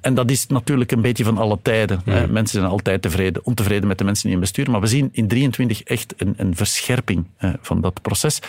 En 0.00 0.14
dat 0.14 0.30
is 0.30 0.46
natuurlijk 0.46 0.92
een 0.92 1.00
beetje 1.00 1.24
van 1.24 1.38
alle 1.38 1.58
tijden. 1.62 2.00
Mm. 2.04 2.14
Mensen 2.14 2.58
zijn 2.58 2.70
altijd 2.70 3.02
tevreden, 3.02 3.44
ontevreden 3.44 3.88
met 3.88 3.98
de 3.98 4.04
mensen 4.04 4.24
die 4.24 4.34
in 4.34 4.40
bestuur. 4.40 4.70
Maar 4.70 4.80
we 4.80 4.86
zien 4.86 5.08
in 5.12 5.28
23 5.28 5.82
echt 5.82 6.14
een, 6.16 6.34
een 6.36 6.56
verscherping 6.56 7.26
uh, 7.40 7.54
van 7.60 7.80
dat 7.80 8.02
proces. 8.02 8.40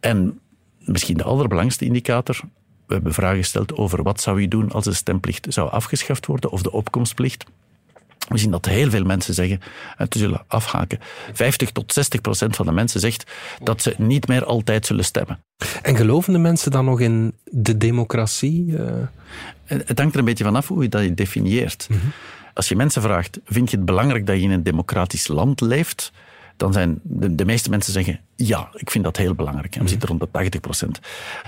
En 0.00 0.40
misschien 0.78 1.16
de 1.16 1.24
allerbelangrijkste 1.24 1.84
indicator. 1.84 2.40
We 2.86 2.94
hebben 2.94 3.14
vragen 3.14 3.36
gesteld 3.36 3.76
over 3.76 4.02
wat 4.02 4.20
zou 4.20 4.40
je 4.40 4.48
doen 4.48 4.70
als 4.72 4.84
de 4.84 4.92
stemplicht 4.92 5.46
zou 5.48 5.70
afgeschaft 5.70 6.26
worden 6.26 6.50
of 6.50 6.62
de 6.62 6.72
opkomstplicht. 6.72 7.44
We 8.28 8.38
zien 8.38 8.50
dat 8.50 8.64
heel 8.64 8.90
veel 8.90 9.04
mensen 9.04 9.34
zeggen, 9.34 9.60
en 9.96 10.08
te 10.08 10.18
zullen 10.18 10.44
afhaken. 10.46 10.98
50 11.32 11.70
tot 11.70 11.92
60 11.92 12.20
procent 12.20 12.56
van 12.56 12.66
de 12.66 12.72
mensen 12.72 13.00
zegt 13.00 13.30
dat 13.62 13.82
ze 13.82 13.94
niet 13.98 14.28
meer 14.28 14.44
altijd 14.44 14.86
zullen 14.86 15.04
stemmen. 15.04 15.38
En 15.82 15.96
geloven 15.96 16.32
de 16.32 16.38
mensen 16.38 16.70
dan 16.70 16.84
nog 16.84 17.00
in 17.00 17.34
de 17.44 17.76
democratie? 17.76 18.76
Eh? 18.76 18.92
Het 19.64 19.98
hangt 19.98 20.12
er 20.12 20.18
een 20.18 20.24
beetje 20.24 20.44
vanaf 20.44 20.68
hoe 20.68 20.82
je 20.82 20.88
dat 20.88 21.16
definieert. 21.16 21.86
Mhm. 21.90 22.00
Als 22.54 22.68
je 22.68 22.76
mensen 22.76 23.02
vraagt, 23.02 23.38
vind 23.44 23.70
je 23.70 23.76
het 23.76 23.86
belangrijk 23.86 24.26
dat 24.26 24.36
je 24.36 24.42
in 24.42 24.50
een 24.50 24.62
democratisch 24.62 25.28
land 25.28 25.60
leeft? 25.60 26.12
Dan 26.56 26.72
zijn 26.72 27.00
de, 27.02 27.34
de 27.34 27.44
meeste 27.44 27.70
mensen 27.70 27.92
zeggen, 27.92 28.20
ja, 28.36 28.68
ik 28.74 28.90
vind 28.90 29.04
dat 29.04 29.16
heel 29.16 29.34
belangrijk. 29.34 29.72
En 29.74 29.78
we 29.78 29.78
mhm. 29.78 29.88
zitten 29.88 30.08
rond 30.08 30.20
de 30.20 30.28
80 30.30 30.60
procent. 30.60 31.00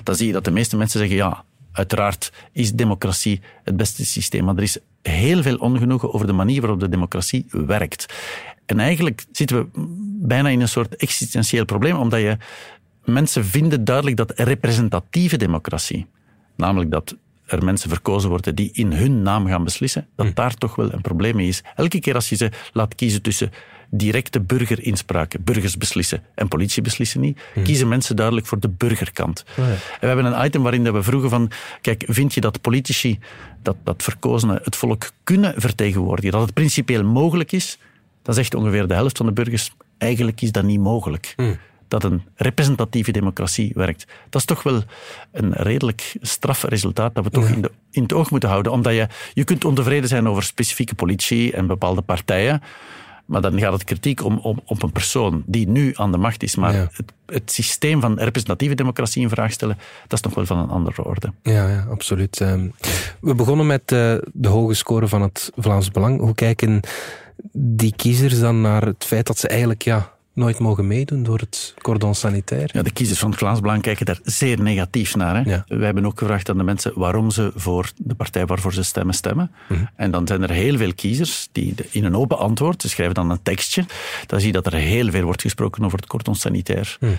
Dan 0.02 0.14
zie 0.14 0.26
je 0.26 0.32
dat 0.32 0.44
de 0.44 0.50
meeste 0.50 0.76
mensen 0.76 0.98
zeggen, 0.98 1.16
ja, 1.16 1.44
Uiteraard 1.78 2.32
is 2.52 2.72
democratie 2.72 3.40
het 3.64 3.76
beste 3.76 4.06
systeem, 4.06 4.44
maar 4.44 4.56
er 4.56 4.62
is 4.62 4.78
heel 5.02 5.42
veel 5.42 5.56
ongenoegen 5.56 6.12
over 6.12 6.26
de 6.26 6.32
manier 6.32 6.61
waarop 6.61 6.80
de 6.80 6.88
democratie 6.88 7.46
werkt. 7.50 8.14
En 8.66 8.80
eigenlijk 8.80 9.24
zitten 9.32 9.56
we 9.56 9.68
bijna 10.26 10.48
in 10.48 10.61
een 10.61 10.68
soort 10.68 10.96
existentieel 10.96 11.64
probleem, 11.64 11.96
omdat 11.96 12.20
je 12.20 12.37
mensen 13.04 13.44
vinden 13.44 13.84
duidelijk 13.84 14.16
dat 14.16 14.32
representatieve 14.37 15.37
democratie, 15.37 16.06
namelijk 16.56 16.90
dat 16.90 17.16
er 17.46 17.64
mensen 17.64 17.88
verkozen 17.88 18.30
worden 18.30 18.54
die 18.54 18.70
in 18.72 18.92
hun 18.92 19.22
naam 19.22 19.46
gaan 19.46 19.64
beslissen, 19.64 20.06
dat 20.16 20.26
hm. 20.26 20.34
daar 20.34 20.54
toch 20.54 20.76
wel 20.76 20.92
een 20.92 21.00
probleem 21.00 21.37
mee 21.37 21.48
is. 21.48 21.62
Elke 21.74 22.00
keer 22.00 22.14
als 22.14 22.28
je 22.28 22.37
ze 22.37 22.50
laat 22.72 22.94
kiezen 22.94 23.22
tussen 23.22 23.50
directe 23.90 24.40
burgerinspraak, 24.40 25.35
burgers 25.40 25.77
beslissen 25.77 26.22
en 26.35 26.48
politie 26.48 26.83
beslissen 26.83 27.20
niet, 27.20 27.40
hm. 27.55 27.62
kiezen 27.62 27.88
mensen 27.88 28.16
duidelijk 28.16 28.46
voor 28.46 28.61
de 28.61 28.68
burgerkant. 28.68 29.44
Oh 29.59 29.64
en 29.68 29.79
we 30.01 30.07
hebben 30.07 30.24
een 30.24 30.44
item 30.44 30.62
waarin 30.62 30.92
we 30.92 31.03
vroegen 31.03 31.31
van, 31.31 31.51
kijk, 31.81 32.05
vind 32.07 32.35
je 32.35 32.40
dat 32.40 32.61
politici, 32.61 33.18
dat, 33.62 33.77
dat 33.85 34.03
verkozenen, 34.03 34.61
het 34.62 34.77
volk 34.77 35.11
kunnen 35.24 35.55
vertegenwoordigen, 35.57 36.33
dat 36.33 36.40
het 36.40 36.55
principieel 36.55 37.05
mogelijk 37.05 37.53
is? 37.53 37.79
Dan 38.22 38.35
zegt 38.35 38.55
ongeveer 38.55 38.87
de 38.87 38.94
helft 38.94 39.16
van 39.16 39.27
de 39.27 39.33
burgers, 39.33 39.72
eigenlijk 39.98 40.40
is 40.40 40.53
dat 40.53 40.64
niet 40.64 40.81
mogelijk. 40.81 41.33
Hm 41.37 41.55
dat 41.88 42.05
een 42.05 42.22
representatieve 42.35 43.11
democratie 43.11 43.70
werkt. 43.74 44.07
Dat 44.31 44.40
is 44.40 44.46
toch 44.46 44.62
wel 44.62 44.83
een 45.33 45.53
redelijk 45.53 46.16
straf 46.20 46.62
resultaat 46.62 47.14
dat 47.14 47.24
we 47.24 47.31
toch 47.31 47.48
in, 47.48 47.61
de, 47.61 47.70
in 47.90 48.03
het 48.03 48.12
oog 48.12 48.31
moeten 48.31 48.48
houden. 48.48 48.72
Omdat 48.72 48.94
je, 48.94 49.07
je 49.35 49.44
kunt 49.44 49.64
ontevreden 49.64 50.09
zijn 50.09 50.29
over 50.29 50.42
specifieke 50.42 50.94
politie 50.94 51.53
en 51.53 51.66
bepaalde 51.66 52.03
partijen. 52.03 52.62
Maar 53.28 53.40
dan 53.40 53.58
gaat 53.58 53.72
het 53.72 53.84
kritiek 53.84 54.24
om, 54.24 54.38
om, 54.38 54.60
op 54.64 54.82
een 54.82 54.92
persoon 54.92 55.42
die 55.46 55.68
nu 55.68 55.92
aan 55.94 56.12
de 56.12 56.18
macht 56.18 56.42
is. 56.42 56.56
Maar 56.56 56.74
het, 56.74 57.12
het, 57.26 57.52
systeem 57.52 58.00
van 58.00 58.18
representatieve 58.18 58.74
democratie 58.74 59.22
in 59.22 59.28
vraag 59.28 59.52
stellen, 59.52 59.78
dat 60.06 60.18
is 60.18 60.20
nog 60.24 60.34
wel 60.34 60.46
van 60.46 60.58
een 60.58 60.68
andere 60.68 61.04
orde. 61.04 61.32
Ja, 61.42 61.68
ja 61.68 61.86
absoluut. 61.90 62.40
Ehm, 62.40 62.68
we 63.20 63.34
begonnen 63.34 63.66
met 63.66 63.92
uh, 63.92 64.14
de 64.32 64.48
hoge 64.48 64.74
score 64.74 65.08
van 65.08 65.22
het 65.22 65.50
Vlaams 65.56 65.90
Belang. 65.90 66.20
Hoe 66.20 66.34
kijken 66.34 66.80
die 67.52 67.92
kiezers 67.96 68.40
dan 68.40 68.60
naar 68.60 68.82
het 68.82 69.04
feit 69.04 69.26
dat 69.26 69.38
ze 69.38 69.48
eigenlijk 69.48 69.82
ja, 69.82 70.12
nooit 70.38 70.59
mogen 70.59 70.87
meedoen 70.87 71.22
door 71.22 71.38
het 71.38 71.74
cordon 71.83 72.14
sanitair. 72.14 72.70
Ja, 72.72 72.83
de 72.83 72.90
kiezers 72.90 73.18
van 73.18 73.31
het 73.31 73.38
Vlaams 73.38 73.61
Belang 73.61 73.83
kijken 73.83 74.07
daar 74.07 74.18
zeer 74.22 74.62
negatief 74.62 75.16
naar. 75.16 75.35
Hè? 75.35 75.51
Ja. 75.51 75.64
Wij 75.68 75.85
hebben 75.85 76.07
ook 76.07 76.18
gevraagd 76.18 76.51
aan 76.51 76.57
de 76.57 76.62
mensen 76.62 76.92
waarom 76.94 77.31
ze 77.31 77.53
voor 77.55 77.90
de 77.96 78.14
partij 78.14 78.46
waarvoor 78.46 78.72
ze 78.72 78.83
stemmen, 78.83 79.14
stemmen. 79.14 79.51
Mhm. 79.68 79.85
En 79.96 80.11
dan 80.11 80.27
zijn 80.27 80.42
er 80.42 80.51
heel 80.51 80.77
veel 80.77 80.94
kiezers 80.94 81.48
die 81.53 81.74
in 81.90 82.05
een 82.05 82.16
open 82.16 82.38
antwoord, 82.38 82.83
ze 82.83 82.88
schrijven 82.88 83.14
dan 83.14 83.31
een 83.31 83.42
tekstje, 83.42 83.85
dan 84.27 84.38
zie 84.38 84.48
je 84.48 84.55
dat 84.62 84.66
er 84.66 84.74
heel 84.74 85.11
veel 85.11 85.24
wordt 85.24 85.42
gesproken 85.42 85.85
over 85.85 85.98
het 85.98 86.07
cordon 86.07 86.35
sanitair. 86.35 86.96
Mhm. 87.01 87.12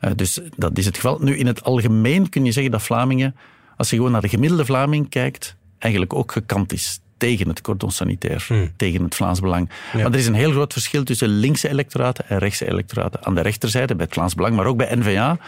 Uh, 0.00 0.10
dus 0.16 0.40
dat 0.56 0.78
is 0.78 0.86
het 0.86 0.94
geval. 0.94 1.18
Nu, 1.20 1.36
in 1.36 1.46
het 1.46 1.64
algemeen 1.64 2.28
kun 2.28 2.44
je 2.44 2.52
zeggen 2.52 2.72
dat 2.72 2.82
Vlamingen, 2.82 3.36
als 3.76 3.90
je 3.90 3.96
gewoon 3.96 4.12
naar 4.12 4.20
de 4.20 4.28
gemiddelde 4.28 4.64
Vlaming 4.64 5.08
kijkt, 5.08 5.56
eigenlijk 5.78 6.14
ook 6.14 6.32
gekant 6.32 6.72
is 6.72 7.00
tegen 7.18 7.48
het 7.48 7.60
cordon 7.60 7.90
sanitair, 7.90 8.46
tegen 8.76 9.02
het 9.02 9.14
Vlaams 9.14 9.40
Belang. 9.40 9.70
Maar 9.92 10.04
er 10.04 10.14
is 10.14 10.26
een 10.26 10.34
heel 10.34 10.50
groot 10.50 10.72
verschil 10.72 11.04
tussen 11.04 11.28
linkse 11.28 11.68
electoraten 11.68 12.28
en 12.28 12.38
rechtse 12.38 12.68
electoraten. 12.68 13.24
Aan 13.24 13.34
de 13.34 13.40
rechterzijde 13.40 13.94
bij 13.94 14.04
het 14.04 14.14
Vlaams 14.14 14.34
Belang, 14.34 14.56
maar 14.56 14.66
ook 14.66 14.76
bij 14.76 14.94
N-VA 14.94 15.38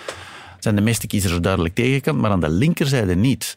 zijn 0.59 0.77
de 0.77 0.83
meeste 0.83 1.07
kiezers 1.07 1.33
er 1.33 1.43
duidelijk 1.43 1.75
tegenkant, 1.75 2.21
maar 2.21 2.31
aan 2.31 2.41
de 2.41 2.49
linkerzijde 2.49 3.15
niet. 3.15 3.57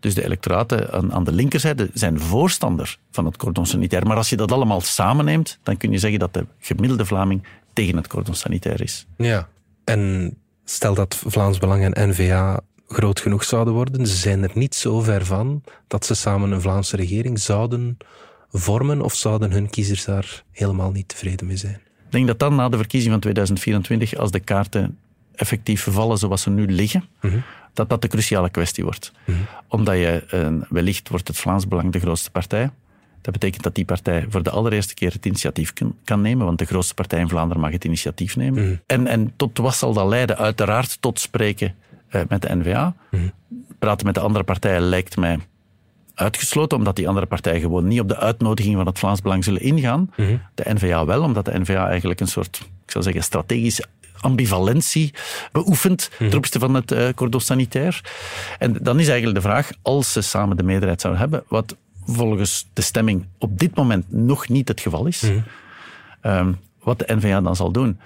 Dus 0.00 0.14
de 0.14 0.24
electoraten 0.24 0.92
aan, 0.92 1.12
aan, 1.12 1.24
de 1.24 1.32
linkerzijde 1.32 1.90
zijn 1.94 2.20
voorstander 2.20 2.98
van 3.10 3.24
het 3.24 3.36
cordon 3.36 3.66
sanitair. 3.66 4.06
Maar 4.06 4.16
als 4.16 4.28
je 4.28 4.36
dat 4.36 4.52
allemaal 4.52 4.80
samenneemt, 4.80 5.58
dan 5.62 5.76
kun 5.76 5.90
je 5.90 5.98
zeggen 5.98 6.18
dat 6.18 6.34
de 6.34 6.46
gemiddelde 6.60 7.04
Vlaming 7.04 7.42
tegen 7.72 7.96
het 7.96 8.06
cordon 8.06 8.34
sanitair 8.34 8.82
is. 8.82 9.06
Ja, 9.16 9.48
en 9.84 10.34
stel 10.64 10.94
dat 10.94 11.22
Vlaams 11.26 11.58
Belang 11.58 11.94
en 11.94 12.08
N-VA 12.08 12.60
groot 12.88 13.20
genoeg 13.20 13.44
zouden 13.44 13.74
worden, 13.74 14.06
ze 14.06 14.16
zijn 14.16 14.42
er 14.42 14.50
niet 14.54 14.74
zo 14.74 15.00
ver 15.00 15.26
van 15.26 15.62
dat 15.86 16.06
ze 16.06 16.14
samen 16.14 16.50
een 16.50 16.60
Vlaamse 16.60 16.96
regering 16.96 17.38
zouden 17.38 17.96
vormen 18.50 19.00
of 19.00 19.14
zouden 19.14 19.52
hun 19.52 19.70
kiezers 19.70 20.04
daar 20.04 20.44
helemaal 20.50 20.90
niet 20.90 21.08
tevreden 21.08 21.46
mee 21.46 21.56
zijn? 21.56 21.80
Ik 22.06 22.10
denk 22.10 22.26
dat 22.26 22.38
dan 22.38 22.54
na 22.54 22.68
de 22.68 22.76
verkiezing 22.76 23.12
van 23.12 23.20
2024, 23.20 24.16
als 24.16 24.30
de 24.30 24.40
kaarten 24.40 24.98
effectief 25.34 25.82
vervallen 25.82 26.18
zoals 26.18 26.42
ze 26.42 26.50
nu 26.50 26.66
liggen, 26.66 27.04
mhm. 27.20 27.38
dat 27.72 27.88
dat 27.88 28.02
de 28.02 28.08
cruciale 28.08 28.50
kwestie 28.50 28.84
wordt. 28.84 29.12
Mhm. 29.24 29.38
Omdat 29.68 29.94
je, 29.94 30.24
uh, 30.34 30.62
wellicht 30.68 31.08
wordt 31.08 31.28
het 31.28 31.36
Vlaams 31.36 31.68
Belang 31.68 31.92
de 31.92 32.00
grootste 32.00 32.30
partij. 32.30 32.70
Dat 33.20 33.32
betekent 33.32 33.62
dat 33.62 33.74
die 33.74 33.84
partij 33.84 34.26
voor 34.28 34.42
de 34.42 34.50
allereerste 34.50 34.94
keer 34.94 35.12
het 35.12 35.26
initiatief 35.26 35.72
kan 36.04 36.20
nemen, 36.20 36.46
want 36.46 36.58
de 36.58 36.64
grootste 36.64 36.94
partij 36.94 37.20
in 37.20 37.28
Vlaanderen 37.28 37.62
mag 37.62 37.72
het 37.72 37.84
initiatief 37.84 38.36
nemen. 38.36 38.64
Mhm. 38.64 38.76
En, 38.86 39.06
en 39.06 39.32
tot 39.36 39.58
wat 39.58 39.74
zal 39.74 39.92
dat 39.92 40.08
leiden? 40.08 40.36
Uiteraard 40.36 40.96
tot 41.00 41.20
spreken 41.20 41.74
uh, 42.14 42.20
met 42.28 42.42
de 42.42 42.56
NVA. 42.56 42.94
Praten 43.78 44.06
met 44.06 44.14
de 44.14 44.20
andere 44.20 44.44
partijen 44.44 44.80
lijkt 44.80 45.16
mij 45.16 45.38
uitgesloten, 46.14 46.78
omdat 46.78 46.96
die 46.96 47.08
andere 47.08 47.26
partijen 47.26 47.60
gewoon 47.60 47.88
niet 47.88 48.00
op 48.00 48.08
de 48.08 48.16
uitnodiging 48.16 48.76
van 48.76 48.86
het 48.86 48.98
Vlaams 48.98 49.22
Belang 49.22 49.44
zullen 49.44 49.60
ingaan. 49.60 50.10
De 50.54 50.74
NVA 50.74 51.04
wel, 51.04 51.22
omdat 51.22 51.44
de 51.44 51.58
NVA 51.58 51.88
eigenlijk 51.88 52.20
een 52.20 52.28
soort, 52.28 52.68
ik 52.84 52.90
zou 52.90 53.04
zeggen, 53.04 53.22
strategisch 53.22 53.80
ambivalentie 54.20 55.14
beoefent 55.52 56.10
mm. 56.18 56.28
ten 56.28 56.38
opzichte 56.38 56.58
van 56.58 56.74
het 56.74 56.92
uh, 56.92 57.08
cordon 57.14 57.40
sanitair. 57.40 58.00
En 58.58 58.76
dan 58.80 59.00
is 59.00 59.08
eigenlijk 59.08 59.36
de 59.42 59.48
vraag, 59.48 59.70
als 59.82 60.12
ze 60.12 60.20
samen 60.20 60.56
de 60.56 60.62
meerderheid 60.62 61.00
zouden 61.00 61.22
hebben, 61.22 61.44
wat 61.48 61.76
volgens 62.06 62.68
de 62.72 62.82
stemming 62.82 63.26
op 63.38 63.58
dit 63.58 63.74
moment 63.74 64.12
nog 64.12 64.48
niet 64.48 64.68
het 64.68 64.80
geval 64.80 65.06
is, 65.06 65.22
mhm. 65.22 65.38
ehm, 66.20 66.52
wat 66.82 66.98
de 66.98 67.14
NVA 67.16 67.40
dan 67.40 67.56
zal 67.56 67.70
doen. 67.70 67.98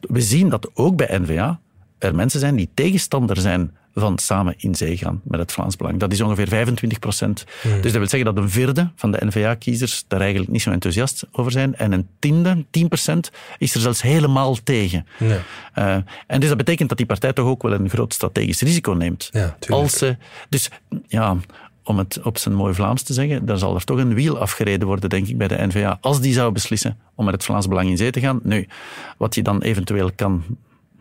We 0.00 0.20
zien 0.20 0.48
dat 0.48 0.70
ook 0.74 0.96
bij 0.96 1.18
NVA 1.18 1.60
er 1.98 2.14
mensen 2.14 2.40
zijn 2.40 2.56
die 2.56 2.70
tegenstander 2.74 3.36
zijn 3.36 3.76
van 3.94 4.18
samen 4.18 4.54
in 4.56 4.74
zee 4.74 4.96
gaan 4.96 5.20
met 5.24 5.40
het 5.40 5.52
Vlaams 5.52 5.76
Belang. 5.76 5.98
Dat 5.98 6.12
is 6.12 6.20
ongeveer 6.20 6.48
25 6.48 6.98
procent. 6.98 7.44
Hmm. 7.62 7.72
Dus 7.72 7.82
dat 7.82 8.00
wil 8.00 8.08
zeggen 8.08 8.34
dat 8.34 8.44
een 8.44 8.50
vierde 8.50 8.90
van 8.94 9.10
de 9.10 9.26
N-VA-kiezers 9.26 10.04
daar 10.08 10.20
eigenlijk 10.20 10.50
niet 10.50 10.62
zo 10.62 10.70
enthousiast 10.70 11.26
over 11.32 11.52
zijn. 11.52 11.76
En 11.76 11.92
een 11.92 12.08
tiende, 12.18 12.64
10 12.70 12.88
procent, 12.88 13.30
is 13.58 13.74
er 13.74 13.80
zelfs 13.80 14.02
helemaal 14.02 14.56
tegen. 14.64 15.06
Ja. 15.18 15.40
Uh, 15.74 16.02
en 16.26 16.40
dus 16.40 16.48
dat 16.48 16.58
betekent 16.58 16.88
dat 16.88 16.98
die 16.98 17.06
partij 17.06 17.32
toch 17.32 17.46
ook 17.46 17.62
wel 17.62 17.72
een 17.72 17.88
groot 17.88 18.14
strategisch 18.14 18.60
risico 18.60 18.92
neemt. 18.92 19.28
Ja, 19.32 19.56
Als 19.68 19.98
ze, 19.98 20.16
dus 20.48 20.70
ja, 21.06 21.36
om 21.82 21.98
het 21.98 22.20
op 22.22 22.38
zijn 22.38 22.54
mooi 22.54 22.74
Vlaams 22.74 23.02
te 23.02 23.12
zeggen, 23.12 23.46
dan 23.46 23.58
zal 23.58 23.74
er 23.74 23.84
toch 23.84 23.98
een 23.98 24.14
wiel 24.14 24.38
afgereden 24.38 24.86
worden, 24.86 25.10
denk 25.10 25.26
ik, 25.26 25.38
bij 25.38 25.48
de 25.48 25.66
NVA, 25.66 25.98
als 26.00 26.20
die 26.20 26.32
zou 26.32 26.52
beslissen 26.52 26.98
om 27.14 27.24
met 27.24 27.34
het 27.34 27.44
Vlaams 27.44 27.68
Belang 27.68 27.88
in 27.88 27.96
zee 27.96 28.10
te 28.10 28.20
gaan. 28.20 28.40
Nu, 28.42 28.68
wat 29.16 29.34
je 29.34 29.42
dan 29.42 29.62
eventueel 29.62 30.10
kan 30.14 30.42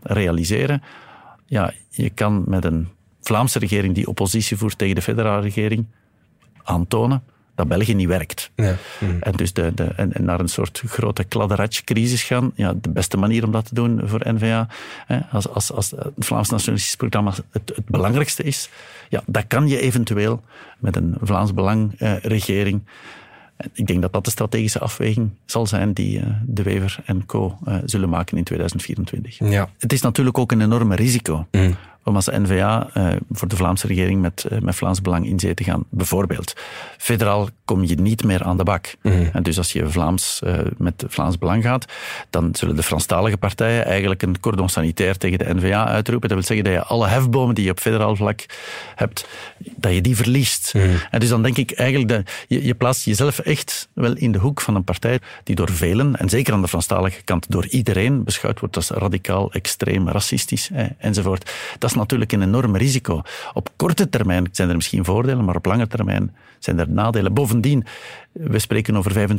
realiseren, 0.07 0.83
ja, 1.45 1.73
je 1.89 2.09
kan 2.09 2.43
met 2.45 2.65
een 2.65 2.87
Vlaamse 3.21 3.59
regering 3.59 3.95
die 3.95 4.07
oppositie 4.07 4.57
voert 4.57 4.77
tegen 4.77 4.95
de 4.95 5.01
federale 5.01 5.41
regering 5.41 5.85
aantonen 6.63 7.23
dat 7.57 7.67
België 7.67 7.93
niet 7.93 8.07
werkt. 8.07 8.51
Ja. 8.55 8.75
Mm. 8.99 9.17
En 9.19 9.31
dus 9.31 9.53
de, 9.53 9.71
de, 9.73 9.83
en, 9.83 10.13
naar 10.19 10.39
een 10.39 10.47
soort 10.47 10.83
grote 10.85 11.23
kladderatje-crisis 11.23 12.23
gaan. 12.23 12.51
Ja, 12.55 12.73
de 12.81 12.89
beste 12.89 13.17
manier 13.17 13.43
om 13.43 13.51
dat 13.51 13.65
te 13.65 13.73
doen 13.73 14.01
voor 14.03 14.21
N-VA, 14.33 14.67
hè, 15.05 15.19
als, 15.31 15.49
als, 15.49 15.71
als 15.71 15.91
het 15.91 16.13
Vlaams 16.17 16.49
Nationalistisch 16.49 16.95
Programma 16.95 17.33
het, 17.51 17.71
het 17.75 17.85
belangrijkste 17.85 18.43
is, 18.43 18.69
ja, 19.09 19.23
dat 19.25 19.47
kan 19.47 19.67
je 19.67 19.79
eventueel 19.79 20.43
met 20.79 20.95
een 20.95 21.15
Vlaams 21.21 21.53
Belang-regering 21.53 22.81
eh, 22.85 22.91
ik 23.73 23.87
denk 23.87 24.01
dat 24.01 24.13
dat 24.13 24.25
de 24.25 24.31
strategische 24.31 24.79
afweging 24.79 25.29
zal 25.45 25.67
zijn 25.67 25.93
die 25.93 26.19
uh, 26.19 26.25
De 26.45 26.63
Wever 26.63 26.99
en 27.05 27.25
co. 27.25 27.57
Uh, 27.67 27.75
zullen 27.85 28.09
maken 28.09 28.37
in 28.37 28.43
2024. 28.43 29.39
Ja. 29.39 29.69
Het 29.77 29.93
is 29.93 30.01
natuurlijk 30.01 30.37
ook 30.37 30.51
een 30.51 30.61
enorme 30.61 30.95
risico. 30.95 31.47
Mm 31.51 31.75
om 32.07 32.15
als 32.15 32.25
NVA 32.25 32.89
uh, 32.93 33.11
eh, 33.11 33.17
voor 33.31 33.47
de 33.47 33.55
Vlaamse 33.55 33.87
regering 33.87 34.21
met, 34.21 34.45
uh, 34.51 34.59
met 34.59 34.75
Vlaams 34.75 35.01
Belang 35.01 35.25
in 35.25 35.39
zee 35.39 35.53
te 35.53 35.63
gaan. 35.63 35.83
Bijvoorbeeld, 35.89 36.53
federaal 36.97 37.49
kom 37.65 37.83
je 37.83 37.95
niet 37.95 38.23
meer 38.23 38.43
aan 38.43 38.57
de 38.57 38.63
bak. 38.63 38.95
Mm. 39.01 39.29
En 39.33 39.43
dus 39.43 39.57
als 39.57 39.71
je 39.71 39.89
Vlaams, 39.89 40.41
uh, 40.43 40.57
met 40.77 41.03
Vlaams 41.07 41.37
Belang 41.37 41.63
gaat, 41.63 41.85
dan 42.29 42.49
zullen 42.55 42.75
de 42.75 42.83
Franstalige 42.83 43.37
partijen 43.37 43.85
eigenlijk 43.85 44.21
een 44.21 44.39
cordon 44.39 44.69
sanitair 44.69 45.17
tegen 45.17 45.37
de 45.37 45.53
NVA 45.53 45.87
uitroepen. 45.87 46.29
Dat 46.29 46.37
wil 46.37 46.47
zeggen 46.47 46.65
dat 46.65 46.73
je 46.73 46.83
alle 46.83 47.07
hefbomen 47.07 47.55
die 47.55 47.65
je 47.65 47.71
op 47.71 47.79
federaal 47.79 48.15
vlak 48.15 48.45
hebt, 48.95 49.27
dat 49.75 49.93
je 49.93 50.01
die 50.01 50.15
verliest. 50.15 50.73
Mm. 50.73 50.81
En 51.11 51.19
dus 51.19 51.29
dan 51.29 51.43
denk 51.43 51.57
ik 51.57 51.71
eigenlijk, 51.71 52.09
dat 52.09 52.31
je, 52.47 52.65
je 52.65 52.75
plaatst 52.75 53.05
jezelf 53.05 53.39
echt 53.39 53.89
wel 53.93 54.15
in 54.15 54.31
de 54.31 54.39
hoek 54.39 54.61
van 54.61 54.75
een 54.75 54.83
partij 54.83 55.19
die 55.43 55.55
door 55.55 55.71
velen, 55.71 56.15
en 56.15 56.29
zeker 56.29 56.53
aan 56.53 56.61
de 56.61 56.67
Franstalige 56.67 57.23
kant 57.23 57.51
door 57.51 57.67
iedereen, 57.67 58.23
beschouwd 58.23 58.59
wordt 58.59 58.75
als 58.75 58.89
radicaal, 58.89 59.51
extreem, 59.51 60.09
racistisch 60.09 60.69
eh, 60.73 60.85
enzovoort. 60.97 61.51
Dat 61.77 61.89
is 61.89 61.95
natuurlijk 61.97 62.31
een 62.31 62.41
enorm 62.41 62.75
risico. 62.75 63.21
Op 63.53 63.69
korte 63.75 64.09
termijn 64.09 64.47
zijn 64.51 64.69
er 64.69 64.75
misschien 64.75 65.05
voordelen, 65.05 65.45
maar 65.45 65.55
op 65.55 65.65
lange 65.65 65.87
termijn 65.87 66.35
zijn 66.59 66.79
er 66.79 66.89
nadelen. 66.89 67.33
Bovendien, 67.33 67.85
we 68.31 68.59
spreken 68.59 68.95
over 68.95 69.29
25% 69.29 69.33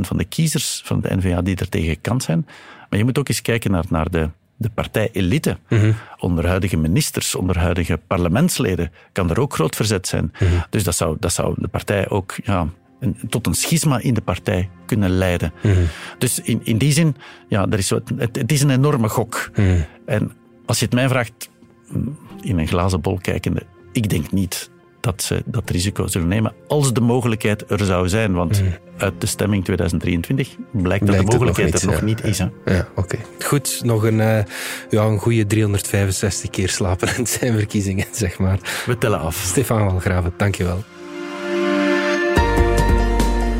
van 0.00 0.16
de 0.16 0.24
kiezers 0.24 0.82
van 0.84 1.00
de 1.00 1.16
NVA 1.16 1.42
die 1.42 1.56
er 1.56 1.68
tegen 1.68 2.00
kant 2.00 2.22
zijn. 2.22 2.46
Maar 2.88 2.98
je 2.98 3.04
moet 3.04 3.18
ook 3.18 3.28
eens 3.28 3.42
kijken 3.42 3.70
naar, 3.70 3.84
naar 3.88 4.10
de, 4.10 4.30
de 4.56 4.70
partij-elite. 4.74 5.58
Mm 5.68 5.94
Onder 6.18 6.46
huidige 6.46 6.76
ministers, 6.76 7.34
onder 7.34 7.58
huidige 7.58 8.00
parlementsleden 8.06 8.92
kan 9.12 9.30
er 9.30 9.40
ook 9.40 9.54
groot 9.54 9.76
verzet 9.76 10.06
zijn. 10.06 10.32
Mhm. 10.32 10.52
Dus 10.70 10.84
dat 10.84 10.96
zou, 10.96 11.16
dat 11.20 11.32
zou 11.32 11.54
de 11.58 11.68
partij 11.68 12.08
ook 12.08 12.34
ja, 12.44 12.68
een, 13.00 13.16
tot 13.28 13.46
een 13.46 13.54
schisma 13.54 13.98
in 13.98 14.14
de 14.14 14.20
partij 14.20 14.70
kunnen 14.86 15.10
leiden. 15.10 15.52
Mhm. 15.62 15.82
Dus 16.18 16.40
in, 16.40 16.60
in 16.64 16.78
die 16.78 16.92
zin, 16.92 17.16
ja, 17.48 17.66
er 17.70 17.78
is 17.78 17.86
zo, 17.86 18.00
het, 18.16 18.36
het 18.36 18.52
is 18.52 18.62
een 18.62 18.70
enorme 18.70 19.08
gok. 19.08 19.50
Mhm. 19.54 19.80
En 20.06 20.32
als 20.66 20.78
je 20.78 20.84
het 20.84 20.94
mij 20.94 21.08
vraagt, 21.08 21.50
in 22.40 22.58
een 22.58 22.68
glazen 22.68 23.00
bol 23.00 23.18
kijkende, 23.22 23.62
ik 23.92 24.08
denk 24.08 24.32
niet 24.32 24.70
dat 25.04 25.22
ze 25.22 25.42
dat 25.44 25.70
risico 25.70 26.06
zullen 26.06 26.28
nemen 26.28 26.52
als 26.68 26.92
de 26.92 27.00
mogelijkheid 27.00 27.70
er 27.70 27.84
zou 27.84 28.08
zijn. 28.08 28.32
Want 28.32 28.58
hmm. 28.58 28.74
uit 28.96 29.20
de 29.20 29.26
stemming 29.26 29.64
2023 29.64 30.56
blijkt, 30.70 31.06
dat 31.06 31.16
de 31.16 31.22
mogelijkheid 31.22 31.82
er 31.82 31.86
nog 31.86 32.02
niet 32.02 32.24
is. 32.24 32.38
Ja, 32.64 32.88
oké. 32.94 33.18
Goed, 33.44 33.80
nog 33.84 34.04
een, 34.04 34.18
uh, 34.18 34.38
ja, 34.90 35.02
een 35.02 35.18
goede 35.18 35.46
365 35.46 36.50
keer 36.50 36.68
slapen 36.68 37.08
en 37.16 37.26
zijn 37.26 37.52
verkiezingen, 37.52 38.06
zeg 38.10 38.38
maar. 38.38 38.58
We 38.86 38.98
tellen 38.98 39.20
af. 39.20 39.36
Stefan 39.36 39.84
Walgraven, 39.84 40.32
dankjewel. 40.36 40.84